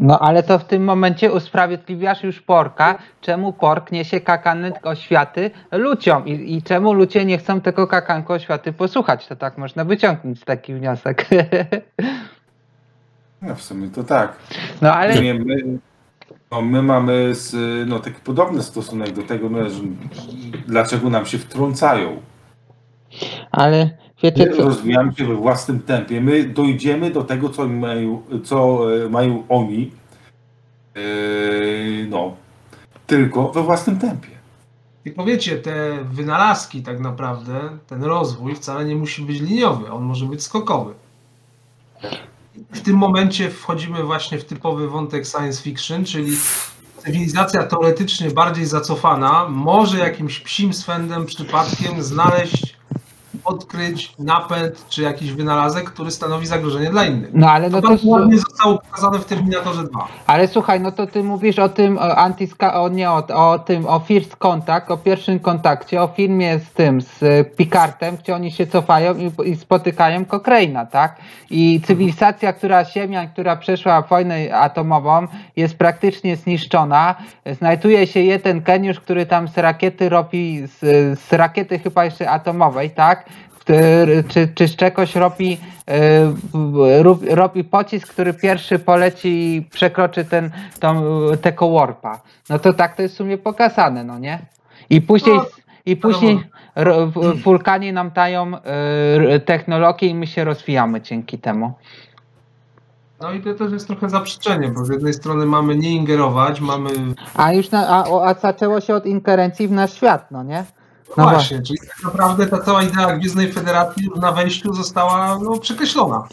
[0.00, 6.26] No ale to w tym momencie usprawiedliwiasz już porka, czemu pork niesie kakanek oświaty ludziom
[6.26, 9.26] i, i czemu ludzie nie chcą tego kakanku oświaty posłuchać.
[9.26, 11.26] To tak można wyciągnąć taki wniosek.
[13.42, 14.36] No w sumie to tak.
[14.82, 15.56] No ale Nie, my,
[16.50, 17.54] no, my mamy z,
[17.88, 19.80] no, taki podobny stosunek do tego, no, że
[20.66, 22.16] dlaczego nam się wtrącają.
[23.52, 24.62] Ale My wiecie co?
[24.62, 26.20] rozwijamy się we własnym tempie.
[26.20, 29.90] My dojdziemy do tego, co mają, co e, mają oni.
[30.96, 31.00] e,
[32.08, 32.36] No,
[33.06, 34.28] tylko we własnym tempie.
[35.04, 40.26] I powiecie, te wynalazki tak naprawdę, ten rozwój wcale nie musi być liniowy, on może
[40.26, 40.94] być skokowy.
[42.72, 46.36] W tym momencie wchodzimy właśnie w typowy wątek science fiction, czyli
[46.98, 52.75] cywilizacja teoretycznie bardziej zacofana może jakimś psim swędem przypadkiem znaleźć
[53.46, 57.30] odkryć napęd czy jakiś wynalazek, który stanowi zagrożenie dla innych.
[57.34, 57.88] No ale no To to...
[57.88, 60.08] bardzo ładnie zostało pokazane w Terminatorze 2.
[60.26, 63.86] Ale słuchaj, no to ty mówisz o tym, o, antyska, o nie, o, o tym,
[63.86, 68.50] o first contact, o pierwszym kontakcie, o filmie z tym, z e, Picardem, gdzie oni
[68.50, 71.16] się cofają i, i spotykają Cochrana, tak?
[71.50, 77.14] I cywilizacja, która Ziemia, która przeszła wojnę atomową, jest praktycznie zniszczona.
[77.52, 80.80] Znajduje się jeden geniusz, który tam z rakiety robi, z,
[81.18, 83.26] z rakiety chyba jeszcze atomowej, tak?
[84.28, 90.50] Czy, czy z czegoś robi, e, robi pocisk, który pierwszy poleci i przekroczy ten,
[90.80, 91.02] tą,
[91.42, 92.20] tego warpa.
[92.50, 94.38] No to tak to jest w sumie pokazane, no nie?
[94.90, 95.44] I później, No,
[95.86, 96.40] i później
[97.44, 101.72] wulkanie nam dają e, technologię i my się rozwijamy dzięki temu.
[103.20, 106.90] No i to też jest trochę zaprzeczenie, bo z jednej strony mamy nie ingerować, mamy
[107.34, 110.64] A już na, a, a zaczęło się od ingerencji w nasz świat, no nie?
[111.16, 115.58] No No właśnie, czyli tak naprawdę ta cała idea Gwiezdnej Federacji na wejściu została no,
[115.58, 116.28] przekreślona.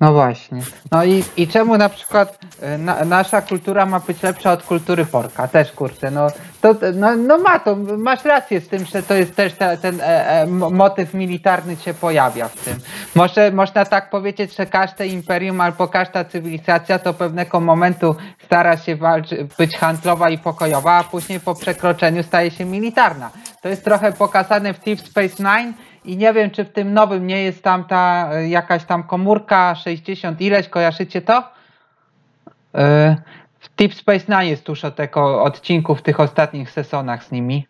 [0.00, 0.60] No właśnie.
[0.92, 5.06] No i, i czemu na przykład e, na, nasza kultura ma być lepsza od kultury
[5.06, 5.48] porka?
[5.48, 6.26] Też kurczę, no,
[6.60, 10.00] to, no, no ma to, masz rację z tym, że to jest też ta, ten
[10.00, 12.78] e, e, mo- motyw militarny się pojawia w tym.
[13.14, 18.96] Może można tak powiedzieć, że każde imperium albo każda cywilizacja do pewnego momentu stara się
[18.96, 23.30] walczy, być handlowa i pokojowa, a później po przekroczeniu staje się militarna.
[23.62, 25.72] To jest trochę pokazane w Deep Space Nine
[26.06, 29.74] i nie wiem, czy w tym nowym nie jest tam ta e, jakaś tam komórka
[29.74, 31.42] 60 ileś, kojarzycie to?
[32.74, 33.16] E,
[33.58, 37.66] W Deep Space Nine jest dużo tego odcinku w tych ostatnich sezonach z nimi.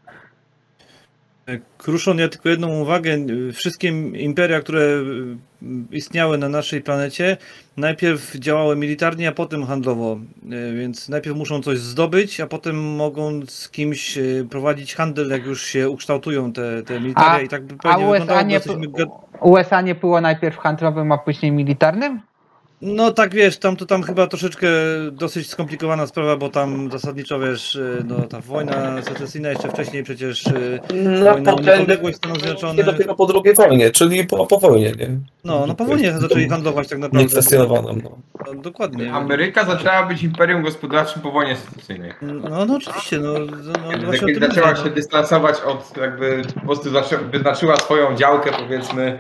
[1.78, 3.16] Kruszon, ja tylko jedną uwagę.
[3.52, 4.87] Wszystkie imperia, które
[5.90, 7.37] istniały na naszej planecie,
[7.76, 10.20] najpierw działały militarnie, a potem handlowo.
[10.72, 15.46] Y, Więc najpierw muszą coś zdobyć, a potem mogą z kimś y, prowadzić handel, jak
[15.46, 17.30] już się ukształtują te, te militaria.
[17.32, 19.06] A- I tak by a pewnie USA wyglądało, bo nie
[19.40, 22.20] USA nie było najpierw handlowym, a później militarnym?
[22.82, 24.68] No tak wiesz, tam to tam chyba troszeczkę
[25.12, 30.46] dosyć skomplikowana sprawa, bo tam zasadniczo wiesz, y, no ta wojna secesyjna jeszcze wcześniej przecież
[30.46, 32.86] y, Na Wojna o potęgę niepodległość Stanów Zjednoczonych.
[32.86, 35.18] dopiero po II wojnie, czyli po, po wojnie, nie?
[35.44, 37.24] No, no po wojnie zaczęli handlować tak naprawdę.
[37.24, 37.98] Niekwestionowaną.
[38.04, 38.18] No.
[38.46, 39.12] No, dokładnie.
[39.12, 42.12] Ameryka zaczęła być imperium gospodarczym po wojnie secesyjnej.
[42.22, 46.90] No, no oczywiście, no, no no właśnie zaczęła mówię, się dystansować od jakby po prostu
[47.32, 49.18] wyznaczyła swoją działkę powiedzmy,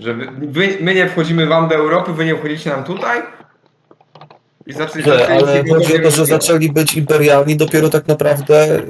[0.00, 3.22] że wy, wy, my nie wchodzimy wam do Europy, wy nie wchodzicie nam tutaj.
[4.66, 8.80] I zaczęli zaczęli ale chodzi o to, że zaczęli być imperialni dopiero tak naprawdę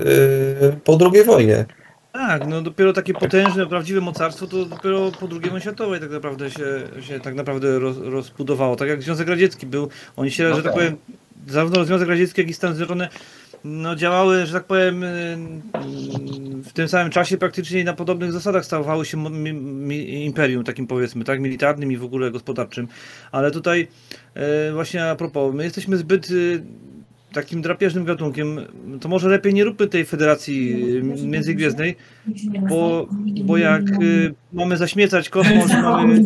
[0.61, 1.64] yy, po II wojnie.
[2.12, 6.51] Tak, no dopiero takie potężne, prawdziwe mocarstwo to dopiero po II wojnie światowej tak naprawdę
[6.51, 6.64] się,
[7.01, 8.77] się tak naprawdę roz, rozbudowało.
[8.77, 10.75] Tak jak Związek Radziecki był, oni się, No że tak tak.
[10.75, 10.97] powiem,
[11.49, 13.09] zarówno Związek Radziecki, jak i Stany Zjednoczone
[13.64, 15.37] no, działały, że tak powiem, y,
[16.64, 19.24] w tym samym czasie praktycznie na podobnych zasadach stawały się
[20.09, 22.88] imperium, takim powiedzmy, tak, militarnym i w ogóle gospodarczym.
[23.33, 23.88] Ale tutaj
[24.35, 26.62] e, właśnie a propos, my jesteśmy zbyt y,
[27.35, 28.61] takim drapieżnym gatunkiem,
[29.00, 31.96] to może lepiej nie róbmy tej federacji y, międzygwiezdnej,
[32.68, 33.09] bo,
[33.44, 36.24] bo jak y, mamy zaśmiecać kosmos, mamy,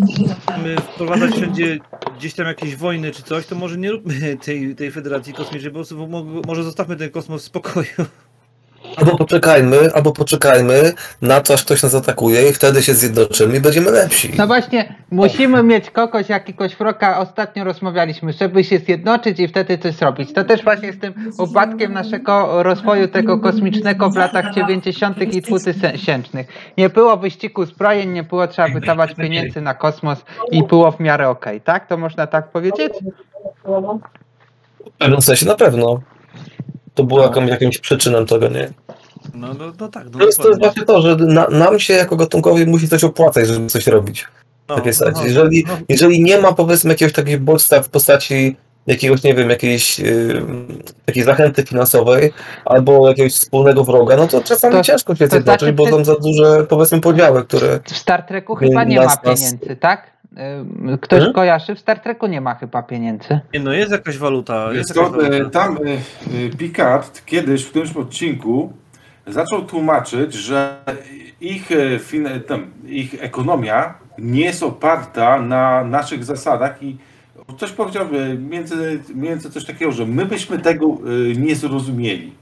[0.48, 1.78] mamy wprowadzać wszędzie
[2.18, 5.74] gdzieś tam jakieś wojny czy coś, to może nie róbmy tej, tej federacji kosmicznej, po
[5.74, 7.86] prostu mo- może zostawmy ten kosmos w spokoju.
[8.98, 13.60] Albo poczekajmy, albo poczekajmy na to, aż ktoś nas atakuje i wtedy się zjednoczymy i
[13.60, 14.32] będziemy lepsi.
[14.38, 17.18] No właśnie, musimy mieć kogoś, jakiegoś wroga.
[17.18, 20.32] Ostatnio rozmawialiśmy, żeby się zjednoczyć i wtedy coś zrobić.
[20.32, 25.18] To też właśnie z tym upadkiem naszego rozwoju tego kosmicznego w latach 90.
[25.34, 26.44] i 2000.
[26.78, 31.28] Nie było wyścigu zbrojeń, nie było trzeba wydawać pieniędzy na kosmos i było w miarę
[31.28, 31.86] okej, tak?
[31.86, 32.92] To można tak powiedzieć?
[33.64, 36.00] W pewnym sensie na pewno.
[36.98, 38.70] To było jakąś, jakimś przyczyną tego, nie?
[39.34, 40.84] No, no, no tak, no To jest, to jest dokładnie.
[40.84, 44.26] właśnie to, że na, nam się jako gatunkowi musi coś opłacać, żeby coś robić.
[44.68, 45.76] No, Takie no, no, Jeżeli, no.
[45.88, 48.56] jeżeli nie ma powiedzmy jakiegoś takiego bodźca w postaci
[48.86, 50.42] jakiegoś, nie wiem, jakiejś yy,
[51.06, 52.32] takiej zachęty finansowej
[52.64, 56.04] albo jakiegoś wspólnego wroga, no to czasami To- ciężko się zjednoczyć, znaczy bo ty- są
[56.04, 60.17] za duże powiedzmy podziały, które W Star Treku chyba nie Nas- ma nas- pieniędzy, tak?
[61.00, 61.32] Ktoś Hmm?
[61.32, 61.74] kojarzy?
[61.74, 63.40] W Star Treku nie ma chyba pieniędzy.
[63.54, 65.50] Nie, no jest jakaś waluta, jest co, jakaś e, waluta.
[65.50, 65.90] tam e,
[66.46, 68.72] e, Picard kiedyś w którymś odcinku
[69.26, 70.76] zaczął tłumaczyć, że
[71.40, 76.96] ich, fin- tam, ich ekonomia nie jest oparta na naszych zasadach i
[77.58, 78.06] coś powiedział
[78.38, 80.98] między, między coś takiego, że my byśmy tego
[81.36, 82.32] nie zrozumieli,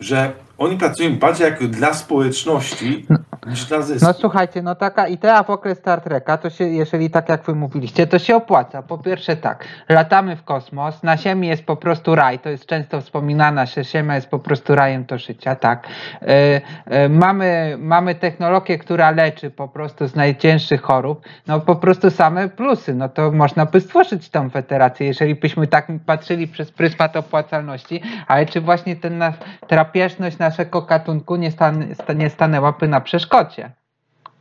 [0.00, 3.06] że oni pracują bardziej jako dla społeczności
[3.46, 4.06] niż dla zysku.
[4.06, 7.54] No słuchajcie, no taka idea w okres Star Treka, to się, jeżeli tak jak wy
[7.54, 8.82] mówiliście, to się opłaca.
[8.82, 13.00] Po pierwsze tak, latamy w kosmos, na Ziemi jest po prostu raj, to jest często
[13.00, 15.86] wspominana, że Ziemia jest po prostu rajem do życia, tak.
[16.22, 22.10] E, e, mamy, mamy technologię, która leczy po prostu z najcięższych chorób, no po prostu
[22.10, 27.16] same plusy, no to można by stworzyć tą federację, jeżeli byśmy tak patrzyli przez pryzmat
[27.16, 29.34] opłacalności, ale czy właśnie ten nasz,
[29.68, 33.72] drapieżność naszego gatunku nie, stan, sta- nie stanęłaby na przeszkodzie?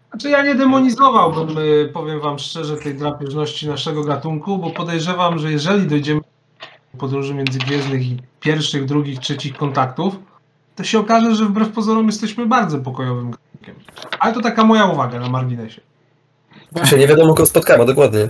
[0.09, 1.47] Znaczy ja nie demonizowałbym,
[1.93, 6.21] powiem wam szczerze, tej drapieżności naszego gatunku, bo podejrzewam, że jeżeli dojdziemy
[6.93, 10.15] do podróży międzygwiezdnych i pierwszych, drugich, trzecich kontaktów,
[10.75, 13.75] to się okaże, że wbrew pozorom jesteśmy bardzo pokojowym gatunkiem.
[14.19, 15.81] Ale to taka moja uwaga na marginesie.
[16.83, 18.27] Się nie wiadomo, kogo spotkamy, dokładnie.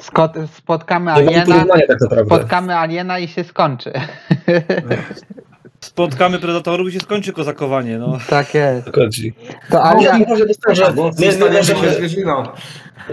[0.00, 3.92] Skot, spotkamy aliena, tak spotkamy aliena i się skończy.
[5.84, 8.18] Spotkamy predatorów i się skończy kozakowanie, no.
[8.28, 8.86] tak jest.
[9.70, 12.08] To Ale alien, ja może to, że Bo my, możemy,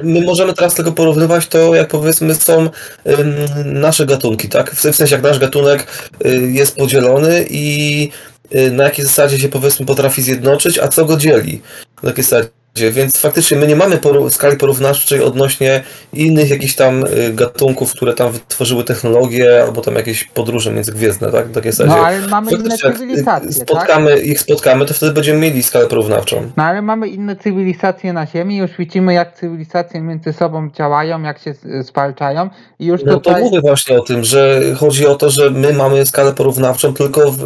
[0.03, 2.69] my możemy teraz tylko porównywać to, jak powiedzmy są
[3.07, 4.71] ym, nasze gatunki, tak?
[4.71, 5.87] W, w sensie jak nasz gatunek
[6.25, 8.11] y, jest podzielony i
[8.55, 11.61] y, na jakiej zasadzie się powiedzmy potrafi zjednoczyć, a co go dzieli.
[12.03, 12.58] Na jakiej zasadzie.
[12.75, 18.13] Więc faktycznie my nie mamy poru- skali porównawczej odnośnie innych jakichś tam y, gatunków, które
[18.13, 21.47] tam wytworzyły technologię albo tam jakieś podróże międzygwiezdne, tak?
[21.47, 21.99] W takiej zasadzie.
[21.99, 23.67] no ale mamy inne Faktycznie, jak cywilizacje, tak?
[23.67, 26.51] spotkamy, ich spotkamy, to wtedy będziemy mieli skalę porównawczą.
[26.57, 31.39] No ale mamy inne cywilizacje na Ziemi, już widzimy jak cywilizacje między sobą działają, jak
[31.39, 33.41] się zwalczają i już No to tutaj...
[33.43, 37.43] mówię właśnie o tym, że chodzi o to, że my mamy skalę porównawczą tylko w,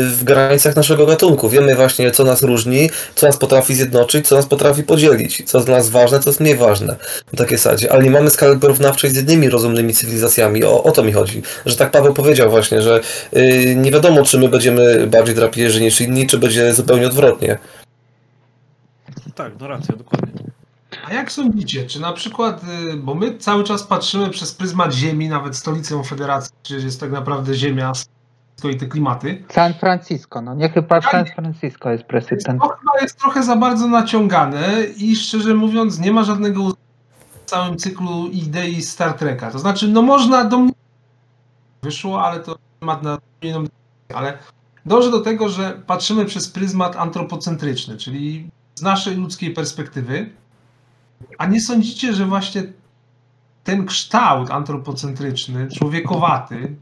[0.00, 1.48] w granicach naszego gatunku.
[1.48, 5.76] Wiemy właśnie, co nas różni, co nas potrafi zjednoczyć, co nas potrafi podzielić, co dla
[5.76, 6.96] nas ważne, co jest mniej ważne.
[7.32, 7.92] W takiej sadzie.
[7.92, 10.64] Ale nie mamy skali porównawczej z innymi rozumnymi cywilizacjami.
[10.64, 11.42] O, o to mi chodzi.
[11.66, 13.00] Że tak Paweł powiedział właśnie, że
[13.32, 17.58] yy, nie wiadomo, czy my będziemy bardziej drapieży niż inni, czy będzie zupełnie odwrotnie.
[19.34, 20.42] Tak, no racja, dokładnie.
[21.06, 22.62] A jak sądzicie, czy na przykład,
[22.92, 27.10] y, bo my cały czas patrzymy przez pryzmat Ziemi, nawet stolicą Federacji, przecież jest tak
[27.10, 27.92] naprawdę Ziemia
[28.64, 32.62] i te klimaty, San Francisco, no nie chyba San Francisco jest prezydent.
[32.62, 37.76] To chyba jest trochę za bardzo naciągane i szczerze mówiąc nie ma żadnego w całym
[37.76, 39.50] cyklu idei Star Treka.
[39.50, 40.72] To znaczy, no można do mnie
[41.82, 43.64] wyszło, ale to temat na inną
[44.14, 44.38] ale
[44.86, 50.30] dążę do tego, że patrzymy przez pryzmat antropocentryczny, czyli z naszej ludzkiej perspektywy,
[51.38, 52.62] a nie sądzicie, że właśnie
[53.64, 56.76] ten kształt antropocentryczny, człowiekowaty,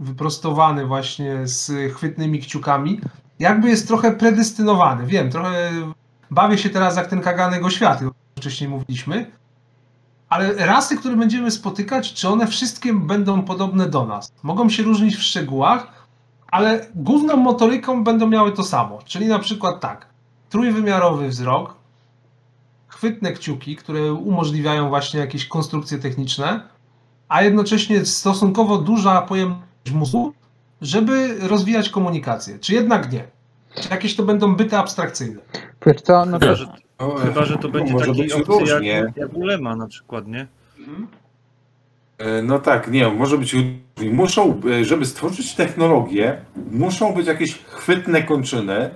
[0.00, 3.00] wyprostowany właśnie z chwytnymi kciukami,
[3.38, 5.06] jakby jest trochę predestynowany.
[5.06, 5.70] Wiem, trochę
[6.30, 9.30] bawię się teraz jak ten kaganego świat, o którym wcześniej mówiliśmy,
[10.28, 14.32] ale rasy, które będziemy spotykać, czy one wszystkie będą podobne do nas?
[14.42, 16.06] Mogą się różnić w szczegółach,
[16.50, 18.98] ale główną motoryką będą miały to samo.
[19.04, 20.06] Czyli na przykład tak,
[20.50, 21.74] trójwymiarowy wzrok,
[22.88, 26.68] chwytne kciuki, które umożliwiają właśnie jakieś konstrukcje techniczne,
[27.28, 30.32] a jednocześnie stosunkowo duża pojemność mózgu,
[30.82, 32.58] żeby rozwijać komunikację.
[32.58, 33.24] Czy jednak nie?
[33.80, 35.40] Czy jakieś to będą byty abstrakcyjne?
[35.86, 36.66] Wiesz co, no to Chyba, że,
[36.98, 40.26] O, chyba, że to no, będzie może taki być opcja jak, jak ulema na przykład,
[40.28, 40.46] nie?
[42.18, 43.52] E, No tak, nie, może być.
[43.52, 43.80] różnie.
[44.12, 46.40] Muszą, e, żeby stworzyć technologię,
[46.70, 48.90] muszą być jakieś chwytne kończyny, e,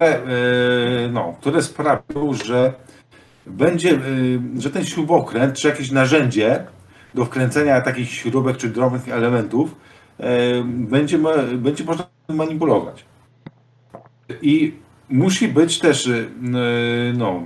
[0.00, 0.20] e,
[1.12, 2.72] no, które sprawią, że
[3.46, 4.00] będzie,
[4.58, 6.64] że ten śrubokręt czy jakieś narzędzie
[7.14, 9.74] do wkręcenia takich śrubek czy drobnych elementów
[10.64, 13.04] będzie, ma- będzie można manipulować.
[14.42, 14.72] I
[15.08, 16.12] musi być też, e,
[17.16, 17.42] no,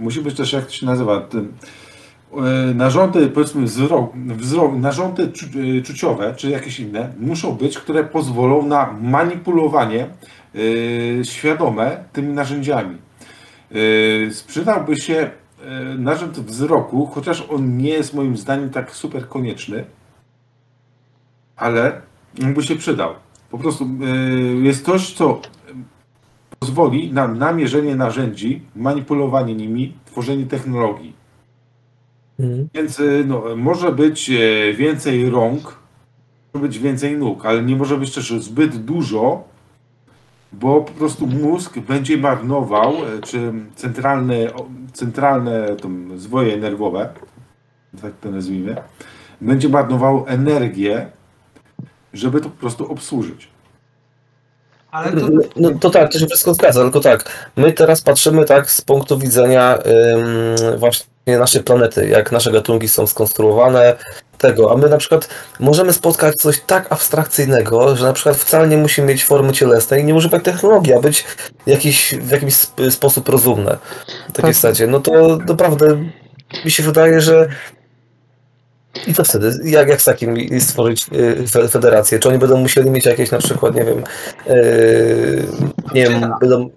[0.00, 5.46] musi być też, jak to się nazywa, e, narządy, powiedzmy, wzrok, wzrok, narządy czu,
[5.78, 10.06] e, czuciowe, czy jakieś inne, muszą być, które pozwolą na manipulowanie
[11.20, 12.96] e, świadome tymi narzędziami.
[14.28, 15.14] E, Sprzydałby się
[15.64, 19.84] e, narząd wzroku, chociaż on nie jest moim zdaniem tak super konieczny,
[21.60, 22.00] ale
[22.54, 23.10] by się przydał.
[23.50, 24.06] Po prostu e,
[24.54, 25.40] jest coś, co
[26.58, 31.12] pozwoli na namierzenie narzędzi, manipulowanie nimi, tworzenie technologii.
[32.38, 32.68] Mhm.
[32.74, 35.78] Więc y, no, może być e, więcej rąk,
[36.54, 39.44] może być więcej nóg, ale nie może być też zbyt dużo,
[40.52, 44.36] bo po prostu mózg będzie marnował, czy centralne,
[44.92, 47.08] centralne tam, zwoje nerwowe,
[48.02, 48.76] tak to nazwijmy,
[49.40, 51.06] będzie marnował energię,
[52.14, 53.48] żeby to po prostu obsłużyć.
[54.90, 58.70] Ale to, No to tak, to się wszystko zgadza, tylko tak, my teraz patrzymy tak
[58.70, 59.78] z punktu widzenia
[60.66, 61.06] ym, właśnie
[61.38, 63.96] naszej planety, jak nasze gatunki są skonstruowane,
[64.38, 65.28] tego, a my na przykład
[65.60, 70.14] możemy spotkać coś tak abstrakcyjnego, że na przykład wcale nie musi mieć formy cielesnej, nie
[70.14, 71.24] używać technologii, a być
[71.66, 73.78] jakiś, w jakiś sp- sposób rozumne.
[74.28, 74.54] W takiej Tak.
[74.54, 74.86] zasadzie.
[74.86, 76.04] No to naprawdę
[76.64, 77.48] mi się wydaje, że
[79.06, 79.58] i co wtedy?
[79.64, 82.18] Jak, jak z takim stworzyć y, fe- federację?
[82.18, 84.04] Czy oni będą musieli mieć jakieś na przykład, nie wiem,
[84.50, 85.46] y,
[85.94, 86.70] nie wiem, będą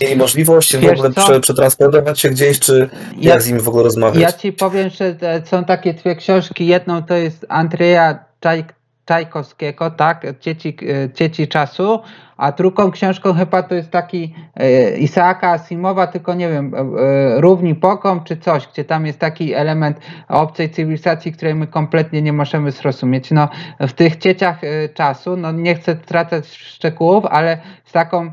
[0.00, 3.84] mieli możliwość w ogóle prze, przetransportować się gdzieś, czy Ja- jak z nimi w ogóle
[3.84, 4.22] rozmawiać?
[4.22, 6.66] Ja ci powiem, że są takie dwie książki.
[6.66, 8.64] Jedną to jest Andrzeja Czaj,
[9.10, 10.26] Czajkowskiego, tak?
[10.40, 12.00] Dzieci, e, Dzieci czasu.
[12.36, 17.74] A drugą książką chyba to jest taki e, Isaaka Asimowa, tylko nie wiem, e, Równi
[17.74, 22.70] Pokom czy coś, gdzie tam jest taki element obcej cywilizacji, której my kompletnie nie możemy
[22.70, 23.30] zrozumieć.
[23.30, 23.48] No,
[23.80, 24.60] w tych dzieciach
[24.94, 28.30] czasu, no nie chcę tracać szczegółów, ale z taką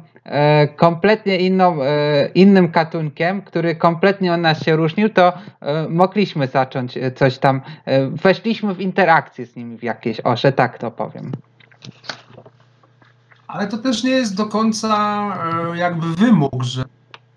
[0.75, 6.97] kompletnie inną, e, innym gatunkiem, który kompletnie od nas się różnił, to e, mogliśmy zacząć
[6.97, 10.91] e, coś tam, e, weszliśmy w interakcję z nimi w jakieś, o, że tak to
[10.91, 11.31] powiem.
[13.47, 15.23] Ale to też nie jest do końca
[15.73, 16.83] e, jakby wymóg, że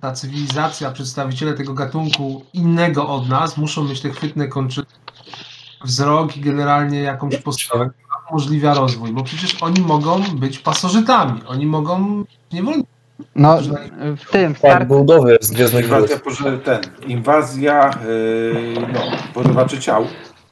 [0.01, 4.86] ta cywilizacja, przedstawiciele tego gatunku innego od nas muszą mieć te chwytne kończyny,
[5.84, 11.66] wzrok i generalnie jakąś postawę, która umożliwia rozwój, bo przecież oni mogą być pasożytami, oni
[11.66, 12.86] mogą niewolnikami.
[13.36, 13.59] No,
[14.16, 15.84] w tym, w Star, Tak, budowy z Gwiezdnych.
[15.84, 19.01] Inwazja, poże- ten, inwazja yy, no,
[19.34, 20.07] porywaczy ciał.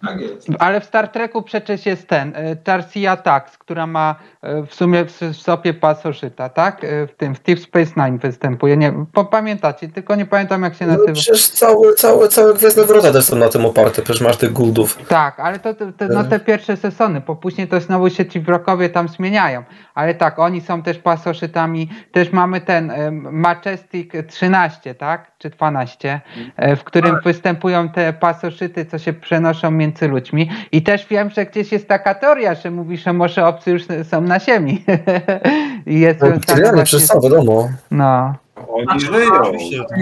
[0.07, 0.49] Tak jest.
[0.59, 5.05] ale w Star Treku przecież jest ten, e, Tarsia Tax, która ma e, w sumie
[5.05, 6.85] w, sobie pasożyta, tak?
[6.85, 10.75] E, W tym, w Deep Space Nine występuje, nie, po, pamiętacie, tylko nie pamiętam jak
[10.75, 11.13] się No nazywa.
[11.13, 14.99] przecież całe, całe, całe Gwiezdne Wrota też są na tym oparte, przecież masz tych guldów.
[15.09, 18.41] Tak, ale to, to, to no te pierwsze sezony, bo później to znowu się ci
[18.41, 19.65] wrogowie tam zmieniają.
[19.95, 21.89] Ale tak, oni są też pasoszytami.
[22.13, 22.93] Też mamy ten
[23.33, 25.33] Majestic 13, tak?
[25.39, 26.21] Czy 12,
[26.57, 30.51] e, w którym występują te pasoszyty, co się przenoszą między ludźmi.
[30.73, 34.21] I też wiem, że gdzieś jest taka teoria, że mówi, że może obcy już są
[34.21, 34.85] na ziemi.
[35.87, 37.69] I jest No, Tyrany właśnie przez z- całe wiadomo.
[37.91, 38.35] No.
[38.69, 39.31] Oni żyją.
[39.43, 39.99] Oczywiście, tak.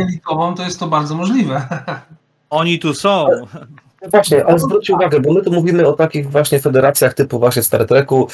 [0.57, 1.63] To jest to bardzo możliwe.
[2.51, 3.27] Oni tu są.
[4.03, 7.63] No Właśnie, ale zwróćcie uwagę, bo my tu mówimy o takich właśnie federacjach typu właśnie
[7.63, 8.29] Star Treku,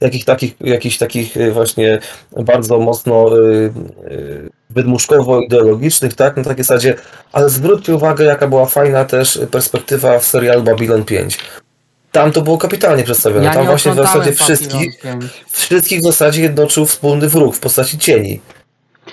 [0.00, 1.98] jakich takich, jakichś takich y, właśnie
[2.44, 3.72] bardzo mocno y,
[4.10, 6.94] y, wydmuszkowo-ideologicznych, tak, na takiej zasadzie,
[7.32, 11.38] ale zwróćcie uwagę, jaka była fajna też perspektywa w serialu Babylon 5.
[12.12, 13.44] Tam to było kapitalnie przedstawione.
[13.44, 15.44] Ja Tam nie właśnie w zasadzie wszystkich, Babylon 5.
[15.50, 18.40] wszystkich w zasadzie jednoczył wspólny wróg w postaci cieni.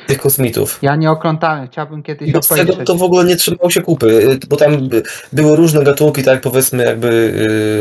[0.08, 0.80] Tych kosmitów.
[0.82, 2.88] Ja nie oglądałem, chciałbym kiedyś I bez tego obejrzeć.
[2.88, 5.04] to w ogóle nie trzymało się kupy, bo tam by-
[5.34, 7.08] były różne gatunki, tak powiedzmy jakby,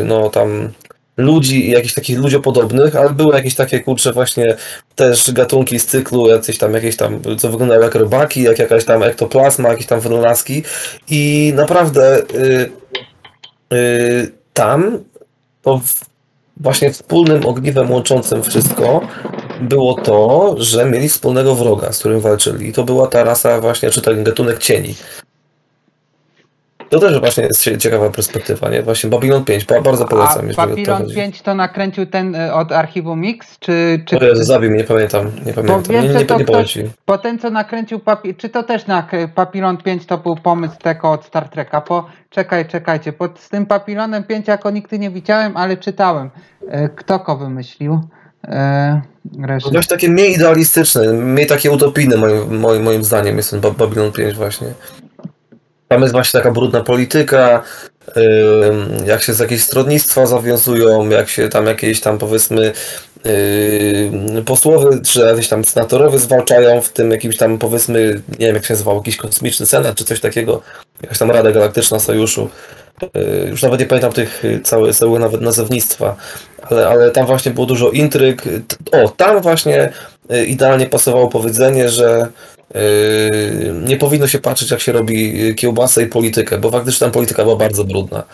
[0.00, 0.68] y, no tam
[1.16, 4.56] ludzi jakichś takich ludziopodobnych, ale były jakieś takie, kurcze, właśnie
[4.94, 9.02] też gatunki z cyklu, jacyś tam, jakieś tam, co wyglądały jak robaki, jak jakaś tam
[9.02, 10.62] ektoplazma, jakieś tam wynalazki
[11.10, 12.70] i naprawdę y,
[13.72, 14.98] y, tam
[15.62, 15.80] to
[16.56, 19.00] właśnie wspólnym ogniwem łączącym wszystko
[19.60, 22.68] było to, że mieli wspólnego wroga, z którym walczyli.
[22.68, 24.94] I to była ta rasa właśnie, czy ten gatunek cieni.
[26.90, 28.82] To też właśnie jest cie- ciekawa perspektywa, nie?
[28.82, 30.42] Właśnie Babylon 5, ba- bardzo polecam, A
[30.98, 31.14] chodzi.
[31.14, 35.30] 5 to nakręcił ten y, od archiwum Mix, czy, czy O zabił mnie, nie pamiętam,
[35.46, 38.86] nie pamiętam, wiem, nie, nie, nie ktoś- bo ten co nakręcił papi- czy to też
[38.86, 43.48] na Papillon 5 to był pomysł tego od Star Treka, bo czekaj, czekajcie, bo z
[43.48, 46.30] tym Papillonem 5 jako nigdy nie widziałem, ale czytałem.
[46.68, 48.00] E, Kto go wymyślił?
[48.44, 49.00] E,
[49.42, 49.70] resztę.
[49.70, 54.12] Dość takie mniej idealistyczne, mniej takie utopijne moim, moim, moim zdaniem jest ten Ba- Babylon
[54.12, 54.66] 5 właśnie.
[55.88, 57.62] Tam jest właśnie taka brudna polityka,
[59.06, 62.72] jak się z jakieś stronnictwa zawiązują, jak się tam jakieś tam powiedzmy
[64.46, 68.74] posłowie czy jakieś tam senatorowie zwalczają w tym jakimś tam powiedzmy, nie wiem jak się
[68.74, 70.62] nazywał, jakiś kosmiczny senat czy coś takiego,
[71.02, 72.48] jakaś tam Rada Galaktyczna Sojuszu.
[73.14, 76.16] Yy, Już nawet nie pamiętam tych yy, całe, całego nawet nazewnictwa,
[76.62, 78.42] ale, ale tam właśnie było dużo intryg.
[78.92, 79.92] O, tam właśnie
[80.46, 82.28] idealnie pasowało powiedzenie, że
[82.74, 82.80] yy,
[83.84, 87.42] nie powinno się patrzeć jak się robi yy, kiełbasę i politykę, bo faktycznie tam polityka
[87.42, 88.24] była bardzo brudna.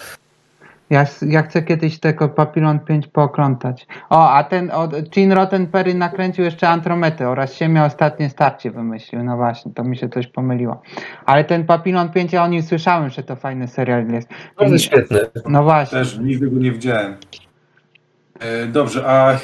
[0.93, 3.87] Ja, ja chcę kiedyś tego Papillon 5 pooglądać.
[4.11, 9.25] O, a ten od Gene Roddenberry nakręcił jeszcze Andrometę oraz Ziemia Ostatnie Starcie wymyślił.
[9.25, 10.83] No właśnie, to mi się coś pomyliło.
[11.27, 14.29] Ale ten Papillon 5, ja o nim słyszałem, że to fajny serial jest.
[14.57, 15.21] To jest świetny.
[15.49, 15.99] No właśnie.
[15.99, 17.17] Też nigdy go nie widziałem.
[18.43, 19.39] E, Dobrze, a e,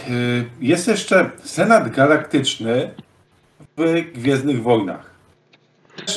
[0.60, 2.90] jest jeszcze Senat Galaktyczny
[3.76, 5.10] w Gwiezdnych Wojnach.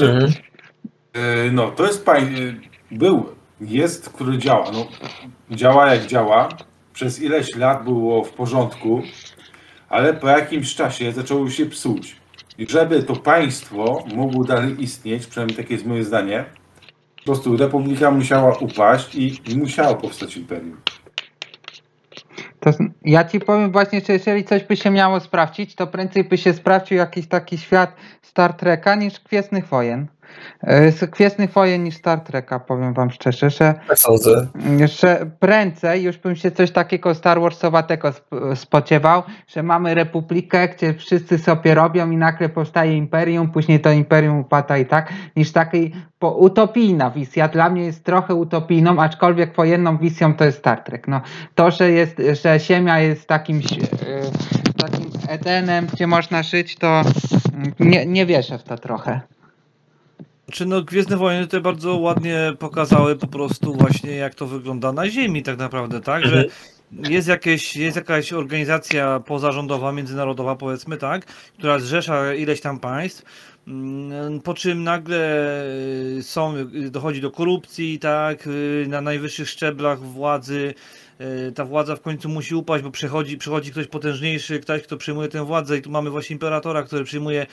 [0.01, 0.31] Mhm.
[1.13, 2.35] E, No, to jest pań...
[2.91, 3.25] Był,
[3.61, 4.71] jest, który działa.
[4.71, 4.87] No,
[5.51, 6.49] działa jak działa.
[6.93, 9.01] Przez ileś lat było w porządku,
[9.89, 12.15] ale po jakimś czasie zaczęło się psuć.
[12.57, 16.45] I żeby to państwo mogło dalej istnieć, przynajmniej takie jest moje zdanie,
[17.17, 20.77] po prostu Republika musiała upaść i musiało powstać imperium.
[23.05, 26.53] Ja ci powiem właśnie, że jeżeli coś by się miało sprawdzić, to prędzej by się
[26.53, 30.07] sprawdził jakiś taki świat Star Treka niż Gwiezdnych Wojen.
[30.61, 34.47] E, Z Gwiezdnych Wojen niż Star Treka, powiem wam szczerze, że, Tak sądzę.
[34.99, 40.93] że prędzej już bym się coś takiego Star Warsowatego sp- spodziewał, że mamy republikę, gdzie
[40.93, 45.93] wszyscy sobie robią i nagle powstaje imperium, później to imperium upada i tak, niż takiej
[46.21, 47.47] utopijna wizja.
[47.47, 51.07] Dla mnie jest trochę utopijną, aczkolwiek wojenną wizją to jest Star Trek.
[51.07, 51.21] No,
[51.55, 53.61] to, że jest, że Ziemia jest takim, e,
[54.81, 57.01] takim Edenem, gdzie można żyć, to
[57.53, 59.21] mm, nie, nie wierzę w to trochę.
[60.51, 65.09] Czy no Gwiezdne Wojny tutaj bardzo ładnie pokazały po prostu właśnie jak to wygląda na
[65.09, 66.25] Ziemi tak naprawdę, tak?
[66.25, 66.45] Że
[66.91, 71.25] jest, jakieś, jest jakaś organizacja pozarządowa, międzynarodowa powiedzmy, tak?
[71.57, 73.23] Która zrzesza ileś tam państw,
[73.67, 75.63] mm, po czym nagle
[76.17, 78.47] y, są, y, dochodzi do korupcji, tak?
[78.47, 80.73] Y, Na najwyższych szczeblach władzy
[81.55, 85.45] ta władza w końcu musi upaść, bo przychodzi, przychodzi ktoś potężniejszy, ktoś, kto przejmuje tę
[85.45, 85.77] władzę.
[85.77, 87.47] I tu mamy właśnie imperatora, który przyjmuje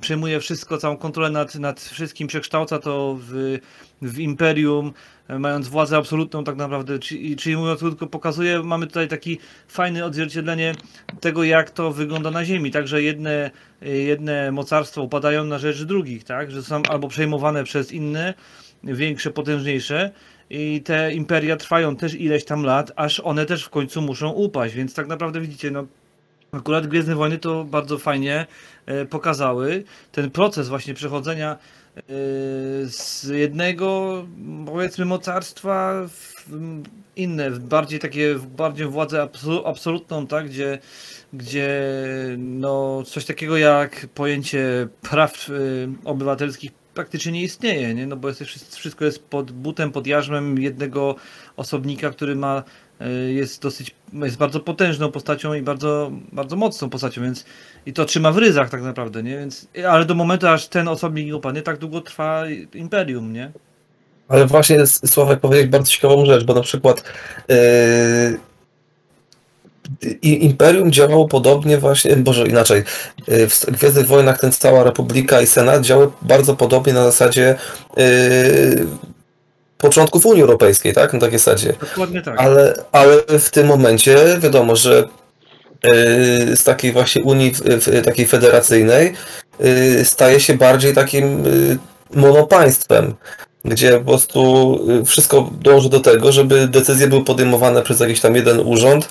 [0.00, 3.58] przejmuje wszystko, całą kontrolę nad, nad wszystkim, przekształca to w,
[4.02, 4.92] w imperium,
[5.28, 10.04] e, mając władzę absolutną tak naprawdę, czyli, czyli mówiąc krótko, pokazuje, mamy tutaj taki fajne
[10.04, 10.74] odzwierciedlenie
[11.20, 13.50] tego, jak to wygląda na ziemi, także jedne,
[13.82, 18.34] e, jedne mocarstwa upadają na rzecz drugich, tak, że są albo przejmowane przez inne,
[18.84, 20.10] większe, potężniejsze
[20.52, 24.74] i te imperia trwają też ileś tam lat, aż one też w końcu muszą upaść,
[24.74, 25.86] więc tak naprawdę widzicie, no
[26.52, 28.46] Akurat Gwiezdne Wojny to bardzo fajnie
[28.86, 29.84] e, pokazały.
[30.12, 31.56] Ten proces właśnie przechodzenia
[31.96, 32.02] e,
[32.84, 34.14] z jednego,
[34.66, 36.32] powiedzmy, mocarstwa w
[37.16, 40.78] inne, bardziej takie, bardziej władzę absolu- absolutną, tak, gdzie,
[41.32, 41.70] gdzie
[42.38, 45.52] no, coś takiego jak pojęcie praw e,
[46.04, 48.06] obywatelskich praktycznie nie istnieje, nie?
[48.06, 48.42] No bo jest,
[48.76, 51.16] wszystko jest pod butem, pod jarzmem jednego
[51.56, 52.62] osobnika, który ma
[53.00, 57.44] e, jest dosyć, jest bardzo potężną postacią i bardzo, bardzo mocną postacią, więc
[57.86, 59.38] i to trzyma w ryzach tak naprawdę, nie?
[59.38, 63.52] Więc, ale do momentu, aż ten osobnik nie upadnie, tak długo trwa imperium, nie?
[64.28, 67.02] Ale właśnie Sławek powiedział bardzo ciekawą rzecz, bo na przykład
[67.48, 67.56] yy,
[70.22, 72.82] Imperium działało podobnie właśnie, boże inaczej,
[73.28, 77.54] yy, w Gwiezdnych Wojnach ten cała Republika i Senat działały bardzo podobnie na zasadzie
[77.96, 78.04] yy,
[79.78, 81.12] początków Unii Europejskiej, tak?
[81.12, 81.72] Na takiej zasadzie.
[81.80, 82.40] Dokładnie tak.
[82.40, 85.08] Ale, ale w tym momencie wiadomo, że
[85.84, 89.12] yy, z takiej właśnie Unii w, w, takiej federacyjnej
[89.60, 91.78] yy, staje się bardziej takim yy,
[92.14, 93.14] monopaństwem,
[93.64, 98.36] gdzie po prostu yy, wszystko dąży do tego, żeby decyzje były podejmowane przez jakiś tam
[98.36, 99.08] jeden urząd,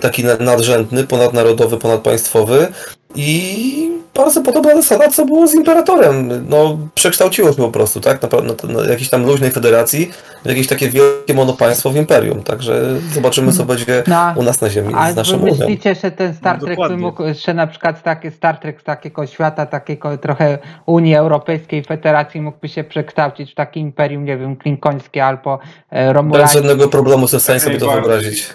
[0.00, 2.66] taki na- nadrzędny, ponadnarodowy, ponadpaństwowy
[3.14, 6.46] i bardzo podobna zasada, co było z imperatorem.
[6.48, 8.22] No, przekształciło się po prostu, tak?
[8.22, 10.10] Na, na, na jakiejś tam luźnej federacji
[10.44, 12.42] w jakieś takie wielkie monopaństwo w imperium.
[12.42, 12.82] Także
[13.12, 15.54] zobaczymy, co będzie No, u nas na Ziemi A z naszą wy Unią.
[15.58, 16.96] myślicie, że ten Star No, Trek by dokładnie.
[16.96, 22.40] mógł, że na przykład taki Star Trek z takiego świata, takiego trochę Unii Europejskiej Federacji
[22.40, 25.58] mógłby się przekształcić w takie imperium, nie wiem, klinkońskie albo
[25.90, 26.58] e, Bez Romulańskie?
[26.58, 28.46] żadnego problemu jestem w stanie sobie to wyobrazić.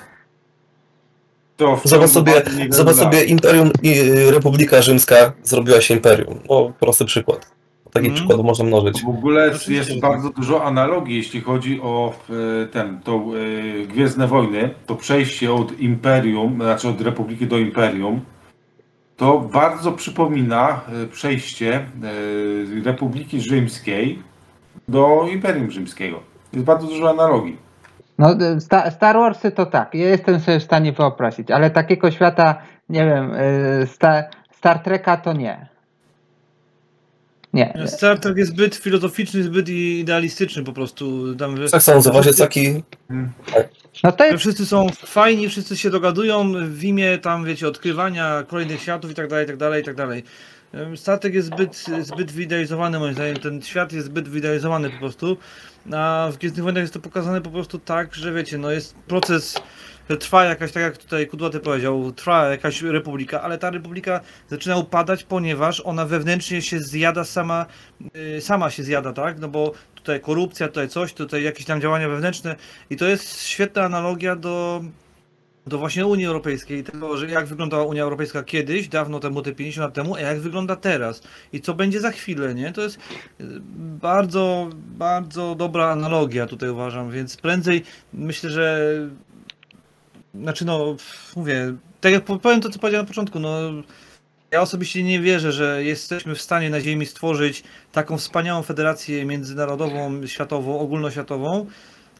[1.59, 2.33] To Zobacz sobie,
[2.69, 6.39] zobacz sobie Imperium i y, Republika Rzymska zrobiła się imperium.
[6.49, 7.51] No, prosty przykład.
[7.93, 8.15] Takich Mhm.
[8.15, 9.03] przykładów można mnożyć.
[9.03, 12.13] W ogóle jest bardzo dużo analogii, jeśli chodzi o
[12.63, 18.21] e, ten, tą e, Gwiezdne Wojny, to przejście od Imperium, znaczy od Republiki do Imperium,
[19.17, 21.85] to bardzo przypomina e, przejście
[22.83, 24.19] Republiki Rzymskiej
[24.87, 26.19] do Imperium Rzymskiego.
[26.53, 27.68] Jest bardzo dużo analogii.
[28.19, 32.11] No, e, Sta- Star Warsy to tak, ja jestem sobie w stanie wyobrazić, ale takiego
[32.11, 35.67] świata, nie wiem, e, Sta- Star Treka to nie.
[37.53, 37.73] Nie.
[37.87, 41.35] Star Trek jest zbyt filozoficzny, zbyt idealistyczny po prostu.
[41.35, 42.83] Tam, Tak sądzę, właśnie taki
[44.03, 48.81] No to jest, wszyscy są fajni, wszyscy się dogadują w imię tam, wiecie, odkrywania kolejnych
[48.81, 50.23] światów i tak dalej, i tak dalej, i tak dalej.
[50.95, 55.37] Statek jest zbyt, zbyt wyidealizowany moim zdaniem, ten świat jest zbyt wyidealizowany po prostu,
[55.93, 59.61] a w Gwiezdnych Wojnach jest to pokazane po prostu tak, że wiecie, no jest proces,
[60.19, 65.23] trwa jakaś, tak jak tutaj Kudłaty powiedział, trwa jakaś republika, ale ta republika zaczyna upadać,
[65.23, 67.65] ponieważ ona wewnętrznie się zjada sama,
[68.37, 72.09] y, sama się zjada, tak, no bo tutaj korupcja, tutaj coś, tutaj jakieś tam działania
[72.09, 72.55] wewnętrzne.
[72.89, 74.83] I to jest świetna analogia do,
[75.69, 79.83] do właśnie Unii Europejskiej, tego, że jak wyglądała Unia Europejska kiedyś, dawno temu, te 50
[79.85, 81.21] lat temu, a jak wygląda teraz
[81.53, 82.73] i co będzie za chwilę, nie?
[82.73, 82.99] To jest y,
[84.01, 88.89] bardzo, bardzo dobra analogia tutaj uważam, więc prędzej myślę, że
[90.35, 90.95] znaczy no,
[91.35, 93.59] mówię, tak jak powiem to, co powiedziałem na początku, no
[94.51, 100.27] ja osobiście nie wierzę, że jesteśmy w stanie na Ziemi stworzyć taką wspaniałą federację międzynarodową,
[100.27, 101.65] światową, ogólnoświatową,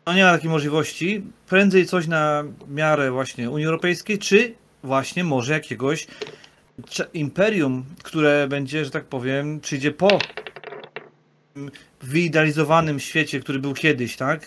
[0.10, 1.24] no nie ma takiej możliwości.
[1.47, 4.53] Prędzej coś na miarę właśnie Unii Europejskiej, czy
[4.84, 6.07] właśnie może jakiegoś
[7.14, 10.20] imperium, które będzie, że tak powiem, przyjdzie po
[12.01, 14.39] wyidealizowanym świecie, który był kiedyś, tak?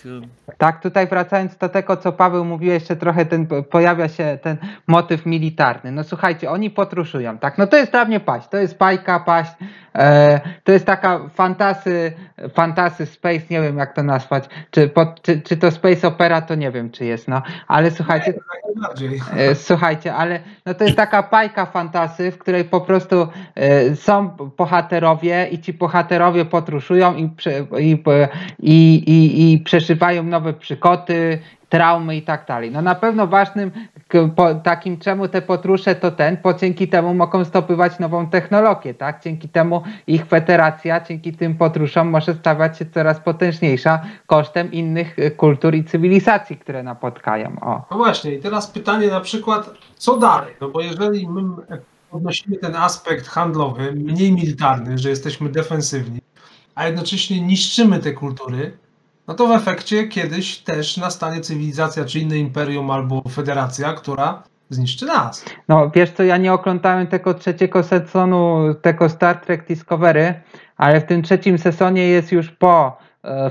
[0.58, 5.26] Tak, tutaj wracając do tego, co Paweł mówił, jeszcze trochę ten, pojawia się ten motyw
[5.26, 5.92] militarny.
[5.92, 7.58] No słuchajcie, oni potruszują, tak?
[7.58, 9.52] No to jest dla mnie paść, to jest bajka, paść,
[9.94, 12.12] e, to jest taka fantasy,
[12.54, 16.54] fantasy space, nie wiem jak to nazwać, czy, po, czy, czy to space opera, to
[16.54, 18.34] nie wiem czy jest, no, ale słuchajcie,
[18.74, 19.20] najbardziej.
[19.36, 24.28] E, Słuchajcie, ale no to jest taka bajka fantasy, w której po prostu e, są
[24.56, 27.30] bohaterowie i ci bohaterowie potruszują i,
[27.80, 27.98] i,
[28.60, 31.38] i, i, i przeżywają nowe przykody,
[31.72, 32.70] traumy i tak dalej.
[32.70, 33.70] No na pewno ważnym
[34.62, 39.22] takim czemu te potrusze to ten, bo dzięki temu mogą zdobywać nową technologię, tak?
[39.22, 45.30] Dzięki temu ich federacja, dzięki tym potruszom może stawać się coraz potężniejsza kosztem innych e,
[45.30, 47.56] kultur i cywilizacji, które napotkają.
[47.60, 47.82] O.
[47.90, 50.54] No właśnie, i teraz pytanie na przykład, co dalej?
[50.60, 51.42] No bo jeżeli my
[52.10, 56.20] podnosimy ten aspekt handlowy, mniej militarny, że jesteśmy defensywni,
[56.74, 58.78] a jednocześnie niszczymy te kultury,
[59.28, 65.06] no to w efekcie kiedyś też nastanie cywilizacja, czy inne imperium albo federacja, która zniszczy
[65.06, 65.44] nas.
[65.68, 70.34] No wiesz co, ja nie oglądałem tego trzeciego sezonu tego Star Trek Discovery,
[70.76, 72.98] ale w tym trzecim sezonie jest już po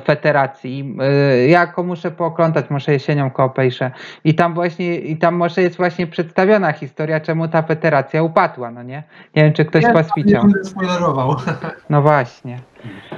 [0.05, 0.97] federacji.
[1.01, 3.91] E, ja go muszę pooglądać, może jesienią go obejrzę.
[4.23, 8.83] I tam właśnie, i tam może jest właśnie przedstawiona historia, czemu ta federacja upadła, no
[8.83, 9.03] nie?
[9.35, 10.43] Nie wiem, czy ktoś Nie, was nie widział.
[10.43, 11.35] będę spoilerował.
[11.89, 12.59] No właśnie.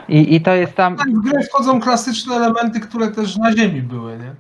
[0.08, 3.82] I, I to jest tam, Tak, w grę wchodzą klasyczne elementy, które też na Ziemi
[3.82, 4.34] były, nie?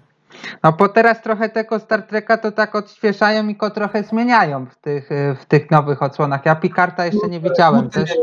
[0.63, 4.75] no bo teraz trochę tego Star Treka to tak odświeżają i go trochę zmieniają w
[4.75, 6.45] tych, e, w tych nowych odsłonach.
[6.45, 8.13] Ja Picarta jeszcze nie widziałem też.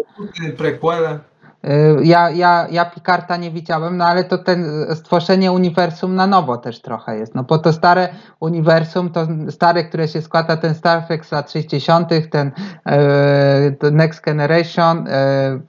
[0.58, 1.18] prequele.
[1.64, 6.26] Y, Ja, ja, ja Picarta nie widziałem, no ale to ten y, stworzenie uniwersum na
[6.26, 7.34] nowo też trochę jest.
[7.34, 8.08] No bo to stare
[8.40, 12.52] uniwersum, to stare, które się składa, ten Star Trek z lat 60., ten
[12.86, 15.60] e, Next Generation, e,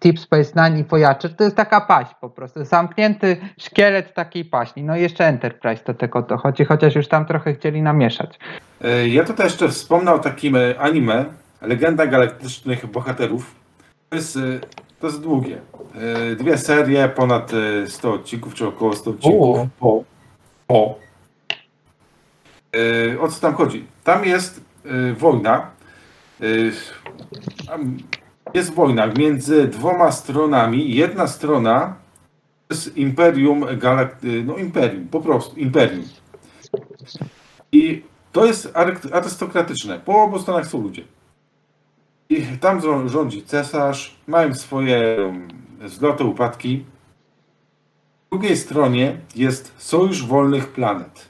[0.00, 2.64] Deep Space Nine i Voyager, to jest taka paść po prostu.
[2.64, 4.82] Zamknięty szkielet takiej paśni.
[4.82, 8.38] No i jeszcze Enterprise do tego dochodzi, chociaż już tam trochę chcieli namieszać.
[9.06, 11.24] Ja tutaj jeszcze wspomnę o takim anime,
[11.62, 13.54] Legenda Galaktycznych Bohaterów.
[14.08, 14.38] To jest,
[15.00, 15.60] to jest długie.
[15.94, 19.58] E, Dwie serie, ponad e, 100 odcinków, czy około 100 odcinków.
[19.78, 20.04] Po.
[20.66, 20.94] Po.
[23.14, 23.86] E, O co tam chodzi?
[24.04, 24.60] Tam jest
[25.16, 25.70] wojna.
[27.66, 27.96] Tam
[28.54, 30.94] Jest wojna między dwoma stronami.
[30.94, 31.94] Jedna strona
[32.68, 34.44] to jest Imperium Galakty...
[34.44, 36.04] No Imperium, po prostu Imperium.
[37.72, 38.72] I to jest
[39.12, 40.00] arystokratyczne.
[40.00, 41.02] Po obu stronach są ludzie.
[42.60, 45.48] Tam rządzi cesarz, mają swoje um,
[45.84, 46.84] zloty, upadki.
[48.30, 51.28] Po drugiej stronie jest Sojusz Wolnych Planet.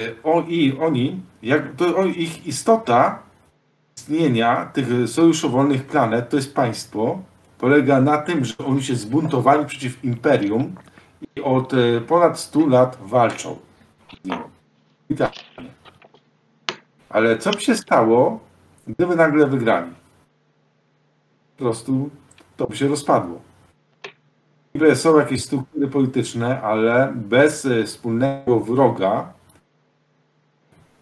[0.00, 3.22] E, O, I oni, jak, to o, ich istota
[3.96, 7.18] istnienia tych Sojuszu Wolnych Planet, to jest państwo,
[7.58, 10.74] polega na tym, że oni się zbuntowali przeciw Imperium
[11.36, 13.58] i od e, ponad 100 lat walczą.
[14.24, 14.28] z.
[15.10, 15.32] I tak.
[17.08, 18.40] Ale co by się stało,
[18.98, 19.90] gdyby nagle wygrali?
[21.56, 22.10] Po prostu
[22.56, 23.40] to by się rozpadło.
[24.74, 29.32] Niby są jakieś struktury polityczne, ale bez e, wspólnego wroga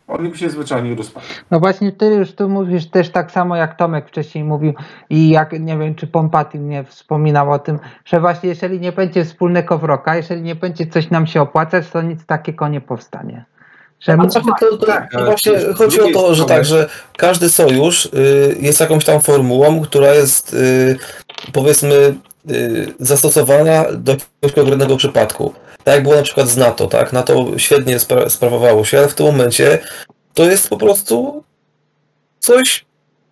[0.08, 1.28] oni by się zwyczajnie rozpadli.
[1.50, 4.74] No właśnie ty już tu mówisz też tak samo jak Tomek wcześniej mówił
[5.10, 9.24] i jak nie wiem czy Pompaty mnie wspominał o tym, że właśnie jeżeli nie będzie
[9.24, 13.44] wspólnego wroga, jeżeli nie będzie coś nam się opłacać, to nic takiego nie powstanie.
[14.06, 18.56] Właśnie to, to, tak, to właśnie chodzi o to, że tak, że każdy sojusz y,
[18.60, 20.96] jest jakąś tam formułą, która jest y,
[21.52, 22.14] powiedzmy
[22.50, 25.54] y, zastosowana do jakiegoś konkretnego przypadku.
[25.84, 27.12] Tak jak było na przykład z NATO, tak?
[27.12, 29.78] NATO świetnie spra- sprawowało się, ale w tym momencie
[30.34, 31.44] to jest po prostu
[32.38, 32.84] coś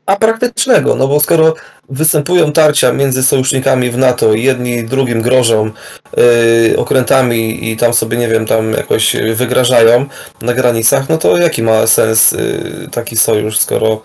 [0.07, 1.55] apraktycznego, no bo skoro
[1.89, 5.71] występują tarcia między sojusznikami w NATO i jedni drugim grożą
[6.19, 10.07] y, okrętami i tam sobie, nie wiem, tam jakoś wygrażają
[10.43, 14.03] na granicach, no to jaki ma sens y, taki sojusz, skoro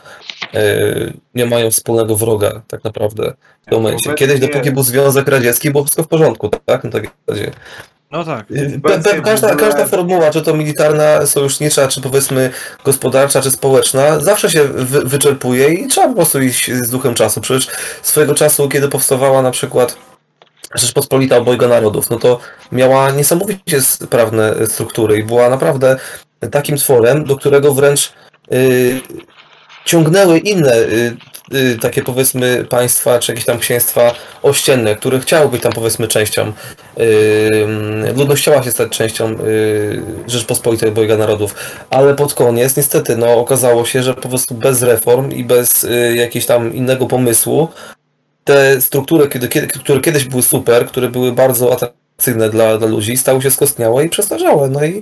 [0.56, 4.14] y, nie mają wspólnego wroga tak naprawdę w tym momencie.
[4.14, 6.84] Kiedyś, dopóki był Związek Radziecki, było wszystko w porządku, tak?
[6.84, 7.52] Na zasadzie.
[8.12, 8.52] No tak.
[8.52, 12.52] Y, Pe, pe, każda, każda formuła, czy to militarna, sojusznicza, czy powiedzmy
[12.84, 17.42] gospodarcza, czy społeczna, zawsze się wy, wyczerpuje i trzeba po prostu iść z duchem czasu.
[17.42, 17.68] Przecież
[18.02, 19.98] swojego czasu, kiedy powstawała na przykład
[20.76, 22.40] Rzeczpospolita Obojga Narodów, no to
[22.72, 25.98] miała niesamowicie sprawne struktury i była naprawdę
[26.52, 28.14] takim tworem, do którego wręcz
[28.54, 29.02] y,
[29.86, 31.18] ciągnęły inne y, y,
[31.82, 36.54] takie powiedzmy państwa, czy jakieś tam księstwa ościenne, które chciały być tam powiedzmy częścią,
[37.00, 41.56] y, ludność chciała się stać częścią y, Rzeczpospolitej obojga narodów,
[41.90, 46.16] ale pod koniec niestety no okazało się, że po prostu bez reform i bez y,
[46.16, 47.68] jakiegoś tam innego pomysłu
[48.44, 49.30] te struktury,
[49.80, 54.10] które kiedyś były super, które były bardzo atrakcyjne dla, dla ludzi, stały się skostniałe i
[54.10, 55.02] przestarzałe, no i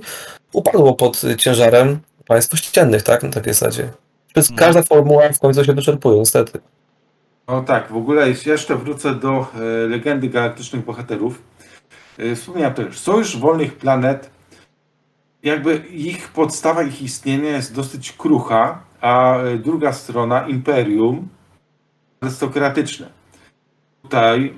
[0.52, 3.88] upadło pod ciężarem państw ościennych, tak, na takiej zasadzie.
[4.36, 6.60] Więc każda formuła w końcu się wyczerpuje, niestety.
[7.48, 11.42] No tak, w ogóle jeszcze wrócę do e, legendy galaktycznych bohaterów.
[12.18, 14.30] E, wspomniałem też, Sojusz Wolnych Planet,
[15.42, 21.28] jakby ich podstawa, ich istnienia jest dosyć krucha, a e, druga strona, Imperium,
[22.20, 23.06] arystokratyczne.
[24.02, 24.54] Tutaj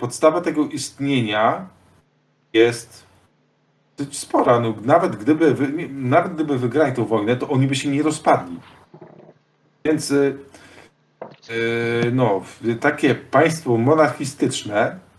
[0.00, 1.66] podstawa tego istnienia
[2.52, 3.06] jest
[3.96, 4.60] dosyć spora.
[4.60, 5.54] No, nawet, gdyby,
[5.90, 8.56] nawet gdyby wygrali tę wojnę, to oni by się nie rozpadli.
[9.84, 10.36] Więc y,
[11.50, 12.42] y, no,
[12.80, 15.09] takie państwo monarchistyczne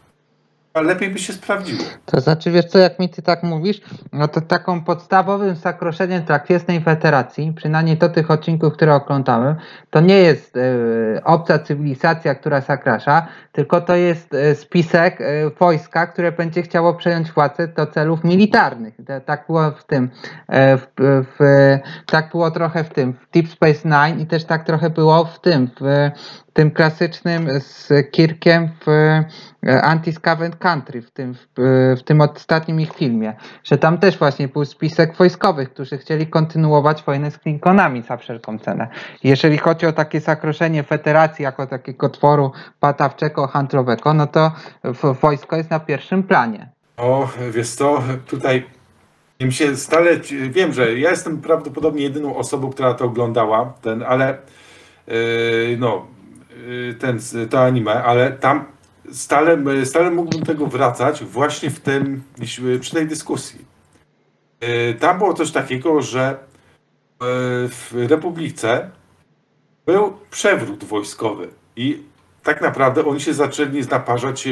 [0.79, 1.83] lepiej by się sprawdziło.
[2.05, 3.81] To znaczy, wiesz co, jak mi ty tak mówisz,
[4.13, 9.55] no to taką podstawowym zakroszeniem dla Kwiesnej Federacji, przynajmniej do tych odcinków, które oglądałem,
[9.89, 16.07] to nie jest e, obca cywilizacja, która zakrasza, tylko to jest e, spisek e, wojska,
[16.07, 18.93] które będzie chciało przejąć władzę do celów militarnych.
[19.25, 20.09] Tak było w tym,
[20.49, 20.87] w,
[21.39, 25.25] w, tak było trochę w tym, w Deep Space Nine i też tak trochę było
[25.25, 26.11] w tym, w
[26.53, 29.25] tym klasycznym z Kirkiem w e,
[29.63, 31.47] Anti-Scavenged Country, w tym, w,
[31.99, 33.33] w tym ostatnim ich filmie,
[33.63, 38.59] że tam też właśnie był spisek wojskowych, którzy chcieli kontynuować wojnę z Klingonami za wszelką
[38.59, 38.87] cenę.
[39.23, 44.51] Jeżeli chodzi o takie zakroszenie federacji jako takiego tworu batawczego, handlowego, no to
[45.21, 46.69] wojsko jest na pierwszym planie.
[46.97, 48.65] O, wiesz co, tutaj
[49.41, 54.37] mi się stale, wiem, że ja jestem prawdopodobnie jedyną osobą, która to oglądała, ten, ale
[55.07, 55.15] yy,
[55.79, 56.07] no,
[56.99, 58.65] ten, to anime, ale tam
[59.11, 63.65] stale, stale mógłbym tego wracać właśnie w tym, jeśli- przy tej dyskusji.
[64.61, 66.37] Yy, Tam było coś takiego, że
[67.69, 68.89] w Republice
[69.85, 72.03] był przewrót wojskowy i
[72.43, 74.47] tak naprawdę oni się zaczęli naparzać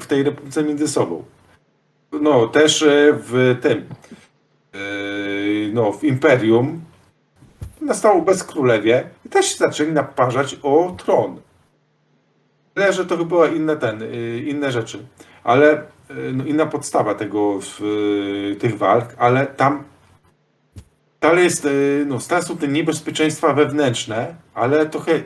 [0.00, 1.24] w tej Republice między sobą.
[2.12, 3.86] No, też w tym,
[5.72, 6.80] no, w Imperium
[7.86, 11.40] nastało bezkrólewie i też się zaczęli naparzać o tron.
[12.74, 15.06] Tyle, że to były inne e, inne rzeczy,
[15.44, 15.84] ale e,
[16.32, 17.80] no, inna podstawa tego, w,
[18.52, 19.84] e, tych walk, ale tam
[21.20, 21.68] dalej jest,
[22.06, 25.22] no, są te niebezpieczeństwa wewnętrzne, ale trochę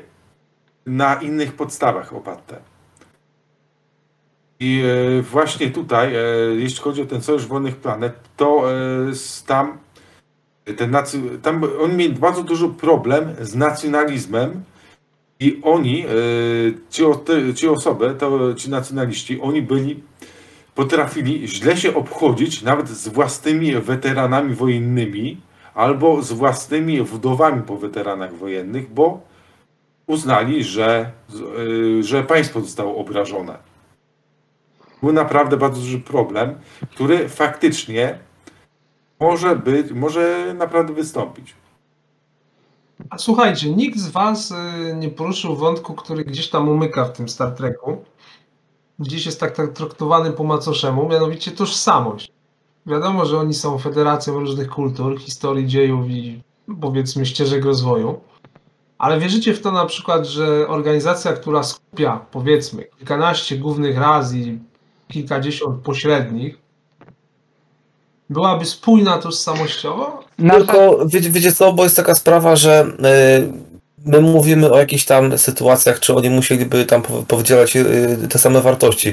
[0.86, 2.56] na innych podstawach oparte.
[4.62, 4.84] I
[5.30, 6.12] właśnie tutaj,
[6.56, 8.64] jeśli chodzi o ten Sojusz Wolnych Planet, to
[9.46, 9.78] tam,
[10.76, 14.62] ten nacy, tam oni mieli bardzo duży problem z nacjonalizmem
[15.40, 16.08] i oni, e,
[16.90, 17.02] ci,
[17.54, 20.02] ci osoby, to, ci nacjonaliści, oni byli,
[20.74, 25.40] potrafili źle się obchodzić nawet z własnymi weteranami wojennymi
[25.74, 29.20] albo z własnymi wdowami po weteranach wojennych, bo
[30.06, 31.10] uznali, że,
[31.98, 33.58] e, że państwo zostało obrażone.
[35.02, 36.54] Był naprawdę bardzo duży problem,
[36.90, 38.18] który faktycznie
[39.20, 41.54] może być, może naprawdę wystąpić.
[43.10, 44.54] A słuchajcie, nikt z Was y,
[44.96, 48.04] nie poruszył wątku, który gdzieś tam umyka w tym Star Treku.
[48.98, 52.32] Gdzieś jest tak, tak traktowany po macoszemu, mianowicie tożsamość.
[52.86, 56.42] Wiadomo, że oni są federacją różnych kultur, historii, dziejów i
[56.80, 58.20] powiedzmy ścieżek rozwoju.
[58.98, 64.58] Ale wierzycie w to na przykład, że organizacja, która skupia powiedzmy kilkanaście głównych ras i
[65.08, 66.58] kilkadziesiąt pośrednich,
[68.30, 70.24] byłaby spójna tożsamościowo?
[70.38, 73.52] Nasza, Tylko wiecie, wiecie co, bo jest taka sprawa, że y,
[74.04, 78.60] my mówimy o jakichś tam sytuacjach, czy oni musieliby tam po- powydzielać y, te same
[78.60, 79.12] wartości.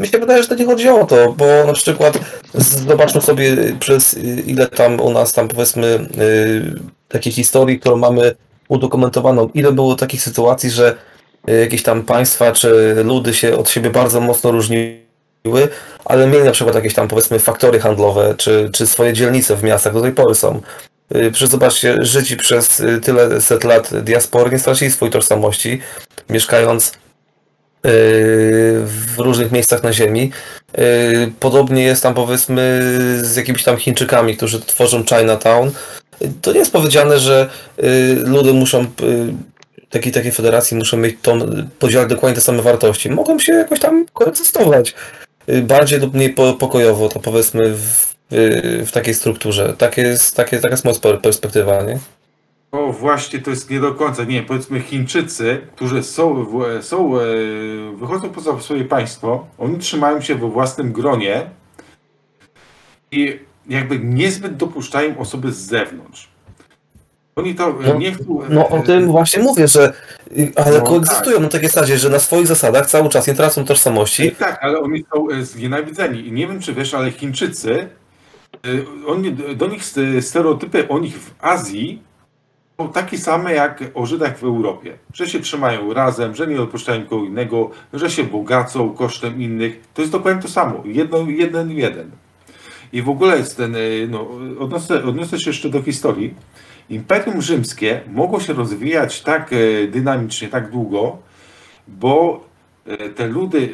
[0.00, 2.18] Mi się wydaje, że to nie chodzi o to, bo na przykład
[2.54, 5.86] zobaczmy sobie przez y, ile tam u nas tam powiedzmy
[6.18, 8.34] y, takiej historii, którą mamy
[8.68, 10.96] udokumentowaną, ile było takich sytuacji, że
[11.48, 15.07] y, jakieś tam państwa czy ludy się od siebie bardzo mocno różniły,
[16.04, 19.94] ale mieli na przykład jakieś tam powiedzmy faktory handlowe, czy, czy swoje dzielnice w miastach
[19.94, 20.60] do tej pory są.
[21.16, 25.80] Y, Przecież zobaczcie, Żydzi przez y, tyle set lat diaspory nie stracili swojej tożsamości,
[26.30, 26.92] mieszkając y,
[28.84, 30.30] w różnych miejscach na ziemi.
[31.40, 32.80] Podobnie jest tam powiedzmy
[33.22, 35.70] z jakimiś tam Chińczykami, którzy tworzą Chinatown.
[36.42, 37.48] To nie jest powiedziane, że
[38.24, 38.86] ludy muszą,
[39.90, 41.38] takiej, takiej federacji muszą mieć tą,
[41.78, 43.10] podzielać dokładnie te same wartości.
[43.10, 44.94] Mogą się jakoś tam koegzystować
[45.62, 47.80] bardziej lub mniej po- pokojowo, to powiedzmy w,
[48.30, 49.74] w, w takiej strukturze.
[49.78, 51.98] Takie jest, takie, taka jest moja per- perspektywa, nie?
[52.72, 54.24] O, właśnie to jest nie do końca.
[54.24, 56.46] Nie, powiedzmy Chińczycy, którzy są,
[56.80, 57.22] są e,
[57.96, 61.50] wychodzą poza swoje państwo, oni trzymają się we własnym gronie
[63.12, 63.38] i
[63.68, 66.28] jakby niezbyt dopuszczają osoby z zewnątrz.
[67.38, 68.40] Oni to e, No, nie chcą.
[68.48, 69.92] No o tym właśnie mówię, że
[70.56, 74.30] ale No, koegzystują na takiej zasadzie, że na swoich zasadach cały czas nie tracą tożsamości.
[74.30, 76.26] Tak, ale oni są e, znienawidzeni.
[76.26, 77.88] I nie wiem, czy wiesz, ale Chińczycy,
[78.54, 78.68] e,
[79.06, 82.02] oni, do nich st- stereotypy o nich w Azji
[82.80, 84.98] są takie same jak o Żydach w Europie.
[85.14, 89.80] Że się trzymają razem, że nie odpuszczają kogo innego, że się bogacą kosztem innych.
[89.94, 90.82] To jest dokładnie to samo.
[90.84, 92.10] Jedno, jeden jeden.
[92.92, 93.78] I w ogóle jest ten, e,
[94.08, 94.28] no,
[94.58, 96.34] odniosę, odniosę się jeszcze do historii.
[96.90, 101.18] Imperium Rzymskie mogło się rozwijać tak e, dynamicznie, tak długo,
[101.88, 102.44] bo
[102.86, 103.68] e, te ludy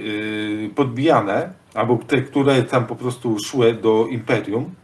[0.66, 4.74] e, podbijane, albo te, które tam po prostu szły do imperium,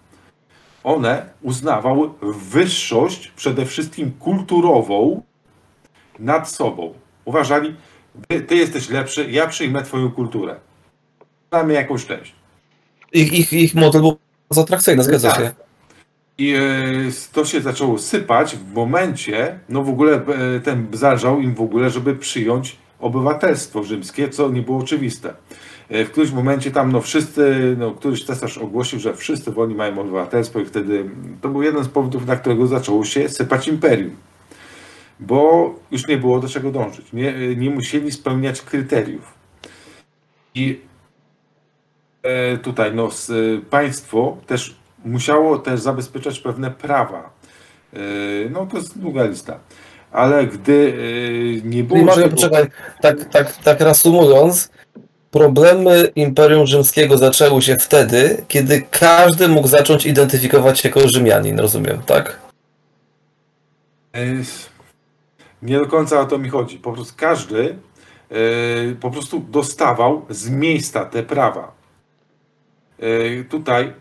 [0.84, 2.10] one uznawały
[2.50, 5.22] wyższość przede wszystkim kulturową
[6.18, 6.94] nad sobą.
[7.24, 7.76] Uważali,
[8.28, 10.56] ty, ty jesteś lepszy, ja przyjmę twoją kulturę.
[11.50, 12.34] Damy jakąś część.
[13.12, 14.18] Ich, ich, ich model był
[14.50, 15.38] bardzo atrakcyjny, zgadza Tak.
[15.38, 15.69] się.
[16.40, 16.60] I e,
[17.32, 20.14] to się zaczęło sypać w momencie, no w ogóle
[20.56, 25.34] e, ten zależał im w ogóle, żeby przyjąć obywatelstwo rzymskie, co nie było oczywiste.
[25.88, 30.00] E, W którymś momencie tam no wszyscy, no któryś cesarz ogłosił, że wszyscy wolni mają
[30.00, 31.10] obywatelstwo i wtedy
[31.40, 34.16] to był jeden z powodów, dla którego zaczęło się sypać imperium.
[35.20, 37.12] Bo już nie było do czego dążyć.
[37.12, 39.34] Nie, nie musieli spełniać kryteriów.
[40.54, 40.80] I
[42.62, 43.08] tutaj no,
[43.70, 47.30] państwo też musiało też zabezpieczać pewne prawa.
[47.92, 47.98] E,
[48.50, 49.58] No to jest długa lista.
[50.12, 50.94] Ale gdy
[51.64, 52.00] e, nie było...
[52.00, 52.64] Czyli czego- poczekaj,
[53.02, 54.70] tak, tak, tak reasumując,
[55.30, 62.02] problemy Imperium Rzymskiego zaczęły się wtedy, kiedy każdy mógł zacząć identyfikować się jako Rzymianin, rozumiem,
[62.06, 62.38] tak?
[64.14, 64.20] E,
[65.62, 66.76] Nie do końca o to mi chodzi.
[66.78, 67.76] Po prostu każdy
[69.00, 71.72] po prostu dostawał z miejsca te prawa.
[73.50, 73.92] Tutaj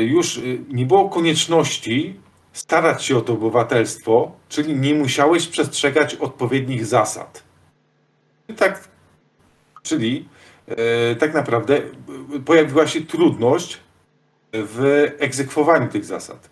[0.00, 2.20] już e, nie było konieczności
[2.52, 7.42] starać się o to obywatelstwo, czyli nie musiałeś przestrzegać odpowiednich zasad.
[8.56, 8.88] Tak,
[9.82, 10.28] czyli
[10.66, 11.82] e, tak naprawdę
[12.44, 13.80] pojawiła się trudność
[14.52, 16.50] w egzekwowaniu tych zasad.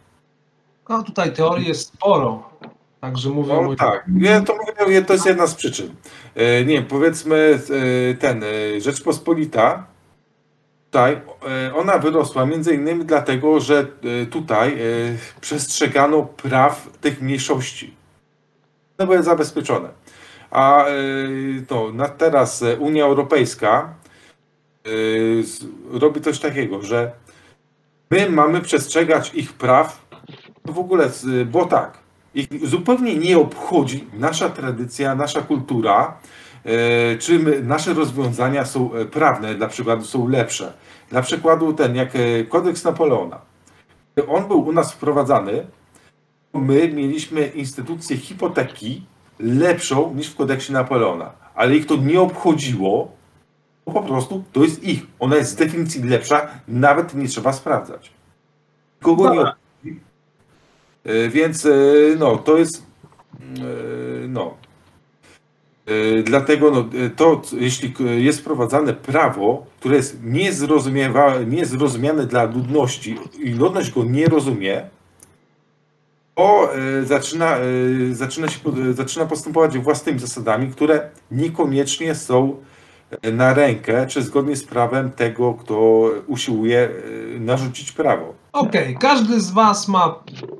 [0.88, 2.50] No tutaj teorii jest sporo.
[3.00, 5.94] Także mówię No tak, ja to mówię, to jest jedna z przyczyn.
[6.66, 7.60] Nie, powiedzmy
[8.18, 8.44] ten,
[8.78, 9.86] Rzeczpospolita,
[10.90, 11.20] tutaj,
[11.66, 13.86] e, ona wyrosła między innymi dlatego, że
[14.22, 14.76] e, tutaj e,
[15.40, 17.94] przestrzegano praw tych mniejszości.
[18.98, 19.88] One były zabezpieczone.
[20.50, 20.86] A
[21.70, 23.94] no, na teraz Unia Europejska
[25.90, 27.12] robi coś takiego, że
[28.10, 30.08] my mamy przestrzegać ich praw
[30.64, 31.10] w ogóle,
[31.46, 31.98] bo tak,
[32.34, 36.18] ich zupełnie nie obchodzi nasza tradycja, nasza kultura,
[37.18, 40.72] czy my, nasze rozwiązania są e, prawne, dla przykładu są lepsze.
[41.10, 43.40] Dla przykładu ten, jak e, kodeks Napoleona.
[44.14, 45.66] Gdy on był u nas wprowadzany,
[46.54, 49.06] my mieliśmy instytucję hipoteki
[49.38, 51.32] lepszą niż w kodeksie Napoleona.
[51.54, 53.10] Ale ich to nie obchodziło,
[53.86, 55.02] bo po prostu to jest ich.
[55.18, 58.10] Ona jest z definicji lepsza, nawet nie trzeba sprawdzać.
[59.02, 60.00] Kogo nie obchodzi.
[61.04, 61.70] E, Więc e,
[62.18, 62.86] no, to jest
[63.42, 63.62] e,
[64.28, 64.54] no.
[66.18, 70.18] E, Dlatego no, e, to, jeśli k- jest wprowadzane prawo, które jest
[71.46, 74.88] niezrozumiane dla ludności i ludność go nie rozumie,
[76.34, 77.60] to e, zaczyna, e,
[78.14, 78.58] zaczyna, się,
[78.90, 82.56] e, zaczyna postępować własnymi zasadami, które niekoniecznie są
[83.22, 86.88] e, na rękę, czy zgodnie z prawem tego, kto usiłuje
[87.36, 88.34] e, narzucić prawo.
[88.52, 90.14] Okej, każdy z Was ma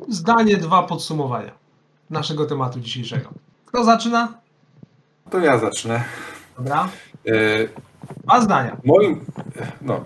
[0.09, 1.53] zdanie, dwa podsumowania
[2.11, 3.29] naszego tematu dzisiejszego.
[3.67, 4.35] Kto zaczyna?
[5.31, 6.05] To ja zacznę.
[6.59, 6.89] Dobra.
[7.27, 7.33] E,
[8.25, 8.77] Dwa zdania.
[8.85, 9.25] Moim,
[9.83, 10.05] no,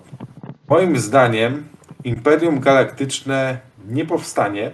[0.69, 1.63] moim zdaniem
[2.03, 3.57] Imperium Galaktyczne
[3.87, 4.71] nie powstanie.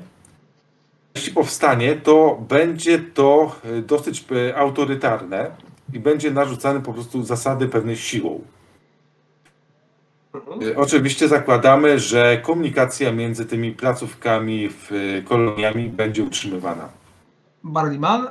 [1.16, 5.52] Jeśli powstanie, to będzie to e, dosyć e, autorytarne
[5.94, 8.42] i będzie narzucane po prostu zasady pewnej siłą.
[10.36, 14.92] E, Oczywiście zakładamy, że komunikacja między tymi placówkami, w
[15.26, 16.90] koloniami będzie utrzymywana.
[17.64, 18.28] Barliman?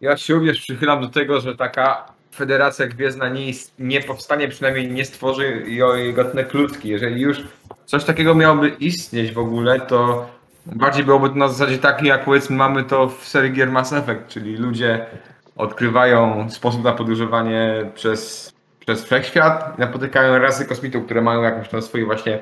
[0.00, 5.04] Ja się również przychylam do tego, że taka federacja gwiezdna nie, nie powstanie, przynajmniej nie
[5.04, 6.88] stworzy jej gatunek ludzki.
[6.88, 7.38] Jeżeli już
[7.84, 10.26] coś takiego miałoby istnieć w ogóle, to
[10.66, 14.56] bardziej byłoby to na zasadzie takiej, jak powiedzmy mamy to w serii Mass Effect, czyli
[14.56, 15.06] ludzie
[15.56, 22.06] odkrywają sposób na podróżowanie przez, przez wszechświat napotykają rasy kosmitów, które mają jakąś tam swoją
[22.06, 22.38] właśnie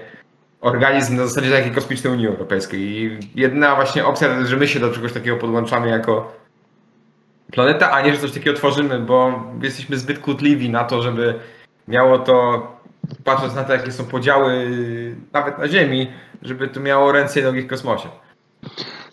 [0.61, 2.81] organizm na zasadzie takiej kosmicznej Unii Europejskiej.
[2.81, 6.44] I jedyna właśnie opcja, że my się do czegoś takiego podłączamy jako
[7.53, 11.35] planeta, a nie, że coś takiego tworzymy, bo jesteśmy zbyt kłótliwi na to, żeby
[11.89, 12.67] miało to,
[13.25, 14.67] patrząc na to, jakie są podziały
[15.33, 18.09] nawet na Ziemi, żeby to miało ręce i nogi w kosmosie.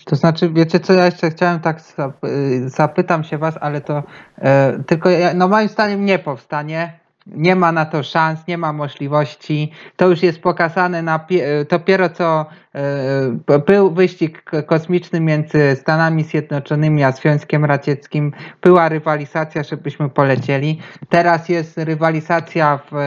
[0.06, 1.80] To znaczy, wiecie co, ja jeszcze chciałem tak
[2.26, 4.04] y, zapytam się was, ale to
[4.38, 7.00] e, tylko ja, no moim zdaniem nie powstanie.
[7.28, 9.72] Nie ma na to szans, nie ma możliwości.
[9.96, 12.46] To już jest pokazane na pie- dopiero co
[12.76, 18.32] e, był wyścig kosmiczny między Stanami Zjednoczonymi a Związkiem Radzieckim.
[18.62, 20.80] Była rywalizacja, żebyśmy polecieli.
[21.10, 23.00] Teraz jest rywalizacja w, e,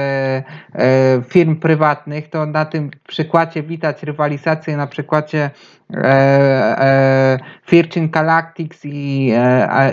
[0.74, 2.30] e, firm prywatnych.
[2.30, 5.50] To na tym przykładzie widać rywalizację na przykładzie
[7.70, 9.32] Virgin Galactics i,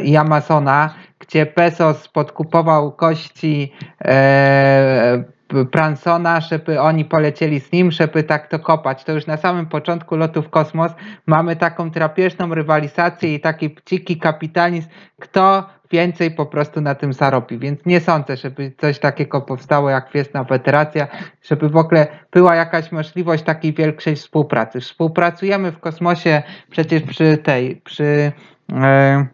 [0.03, 0.93] i Amazona,
[1.31, 3.73] gdzie Bezos podkupował kości
[4.05, 5.23] e,
[5.71, 9.03] Bransona, żeby oni polecieli z nim, żeby tak to kopać.
[9.03, 10.91] To już na samym początku lotu w kosmos
[11.27, 17.59] mamy taką drapieżną rywalizację i taki dziki kapitalizm, kto więcej po prostu na tym zarobi.
[17.59, 21.07] Więc nie sądzę, żeby coś takiego powstało jak Gwiezdna Federacja,
[21.43, 24.79] żeby w ogóle była jakaś możliwość takiej większej współpracy.
[24.79, 28.31] Współpracujemy w kosmosie przecież przy tej, przy,
[28.73, 29.25] e,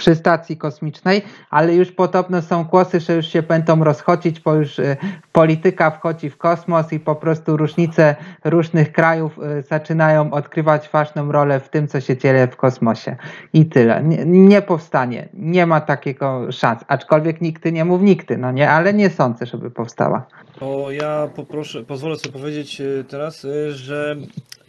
[0.00, 4.78] przy stacji kosmicznej, ale już podobno są głosy, że już się będą rozchodzić, bo już
[4.78, 4.96] e,
[5.32, 11.60] polityka wchodzi w kosmos i po prostu różnice różnych krajów e, zaczynają odgrywać ważną rolę
[11.60, 13.16] w tym, co się dzieje w kosmosie.
[13.52, 14.02] I tyle.
[14.02, 15.28] Nie, nie powstanie.
[15.34, 16.80] Nie ma takiego szans.
[16.88, 20.26] Aczkolwiek nigdy nie mów nigdy, no nie, ale nie sądzę, żeby powstała.
[20.58, 24.16] To ja poproszę, pozwolę sobie powiedzieć e, teraz, że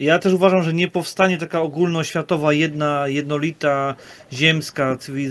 [0.00, 3.94] ja też uważam, że nie powstanie taka ogólnoświatowa, jedna, jednolita,
[4.32, 5.21] ziemska cywilizacja,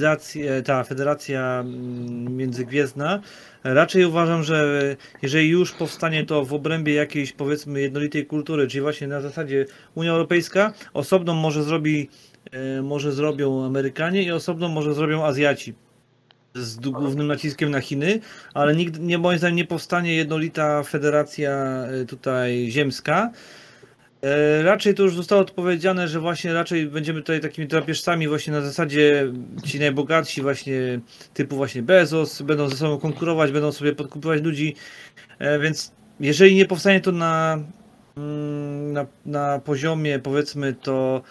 [0.66, 3.22] ta federacja mm, międzygwiezdna.
[3.64, 4.82] Raczej uważam, że
[5.22, 9.66] jeżeli już powstanie to w obrębie jakiejś powiedzmy jednolitej kultury, czyli właśnie na zasadzie
[9.96, 12.10] Unia Europejska, osobną może zrobi,
[12.52, 15.74] e, może zrobią Amerykanie i osobną może zrobią Azjaci
[16.54, 18.20] z głównym naciskiem na Chiny,
[18.54, 23.32] ale nigdy, nie, moim zdaniem nie powstanie jednolita federacja e, tutaj ziemska.
[24.22, 28.62] E, Raczej to już zostało odpowiedziane, że właśnie raczej będziemy tutaj takimi drapieżcami właśnie na
[28.62, 29.34] zasadzie
[29.66, 31.00] ci najbogatsi właśnie
[31.34, 34.76] typu właśnie Bezos będą ze sobą konkurować, będą sobie podkupywać ludzi,
[35.42, 37.60] E, więc jeżeli nie powstanie to na,
[38.18, 41.22] mm, na, na poziomie powiedzmy to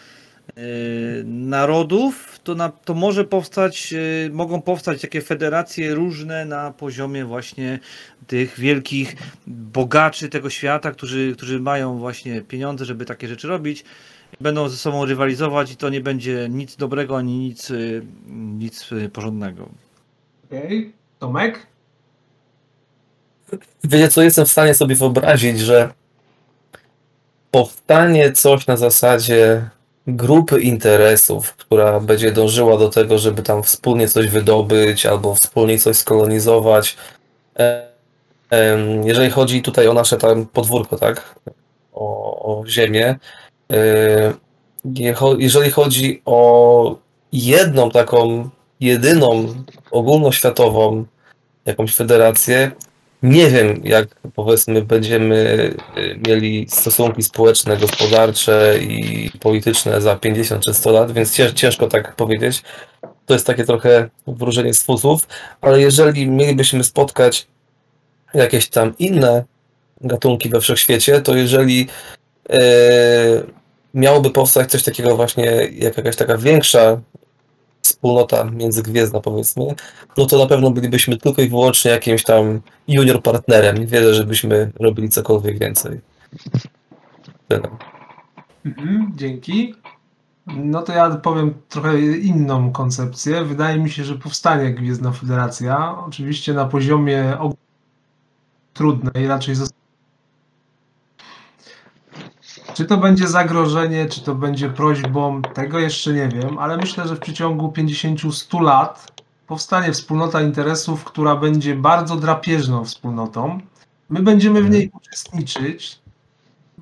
[1.24, 3.94] narodów, to, na, to może powstać,
[4.26, 7.78] e, mogą powstać takie federacje różne na poziomie właśnie
[8.26, 13.84] tych wielkich bogaczy tego świata, którzy, którzy mają właśnie pieniądze, żeby takie rzeczy robić.
[14.40, 17.74] Będą ze sobą rywalizować i to nie będzie nic dobrego ani nic, e,
[18.28, 19.68] nic e, porządnego.
[20.46, 20.92] Okej.
[21.18, 21.66] Tomek?
[23.84, 25.92] Wiecie co, jestem w stanie sobie wyobrazić, że
[27.50, 29.70] powstanie coś na zasadzie
[30.06, 35.96] grupy interesów, która będzie dążyła do tego, żeby tam wspólnie coś wydobyć albo wspólnie coś
[35.96, 36.96] skolonizować.
[37.58, 37.90] E,
[39.04, 41.34] Jeżeli chodzi tutaj o nasze tam podwórko, tak?
[41.92, 43.18] O, o ziemię.
[43.72, 44.32] e,
[45.38, 46.96] Jeżeli chodzi o
[47.32, 49.54] jedną taką, jedyną
[49.90, 51.04] ogólnoświatową
[51.66, 52.70] jakąś federację,
[53.22, 55.34] nie wiem, jak powiedzmy będziemy
[55.96, 61.86] y, mieli stosunki społeczne, gospodarcze i polityczne za 50 czy 100 lat, więc cięż, ciężko
[61.86, 62.62] tak powiedzieć.
[63.26, 65.28] To jest takie trochę wróżenie z fusów,
[65.60, 67.46] ale jeżeli mielibyśmy spotkać
[68.34, 69.44] jakieś tam inne
[70.00, 71.88] gatunki we wszechświecie, to jeżeli
[72.50, 72.60] e,
[73.94, 77.00] miałoby powstać coś takiego właśnie, jak jakaś taka większa
[77.82, 79.66] wspólnota międzygwiezdna powiedzmy,
[80.16, 83.78] no to na pewno bylibyśmy tylko i wyłącznie jakimś tam junior partnerem.
[83.78, 86.00] Nie wierzę, żebyśmy robili cokolwiek więcej.
[88.64, 89.74] Mhm, dzięki.
[90.46, 93.44] No to ja powiem trochę inną koncepcję.
[93.44, 95.94] Wydaje mi się, że powstanie Gwiezdna Federacja.
[96.06, 97.36] Oczywiście na poziomie
[98.74, 99.72] trudnej, raczej zos-
[102.74, 107.16] Czy to będzie zagrożenie, czy to będzie prośbą, tego jeszcze nie wiem, ale myślę, że
[107.16, 109.12] w przeciągu 50-100 lat
[109.46, 113.60] powstanie wspólnota interesów, która będzie bardzo drapieżną wspólnotą.
[114.08, 116.00] My będziemy w niej uczestniczyć,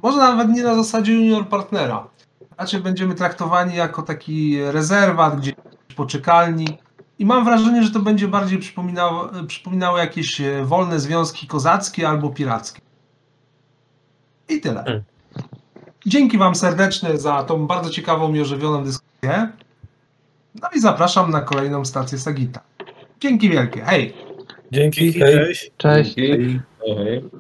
[0.03, 2.07] może nawet nie na zasadzie junior partnera.
[2.59, 5.55] Raczej będziemy traktowani jako taki rezerwat, gdzieś
[5.97, 6.67] poczekalni.
[7.19, 12.31] I mam wrażenie, że to będzie bardziej przypominało, przypominało jakieś e, wolne związki kozackie albo
[12.31, 12.81] pirackie.
[14.49, 15.03] I tyle.
[16.09, 19.49] Dzięki Wam serdeczne za tą bardzo ciekawą i ożywioną dyskusję.
[20.63, 22.61] No i zapraszam na kolejną stację Sagita.
[23.21, 23.85] Dzięki wielkie.
[23.85, 24.15] Hej!
[24.73, 25.35] Dzięki, Dzięki, hej.
[25.35, 25.71] cześć.
[25.77, 26.15] Cześć.
[26.15, 26.61] Dzięki.
[26.81, 27.31] Hej.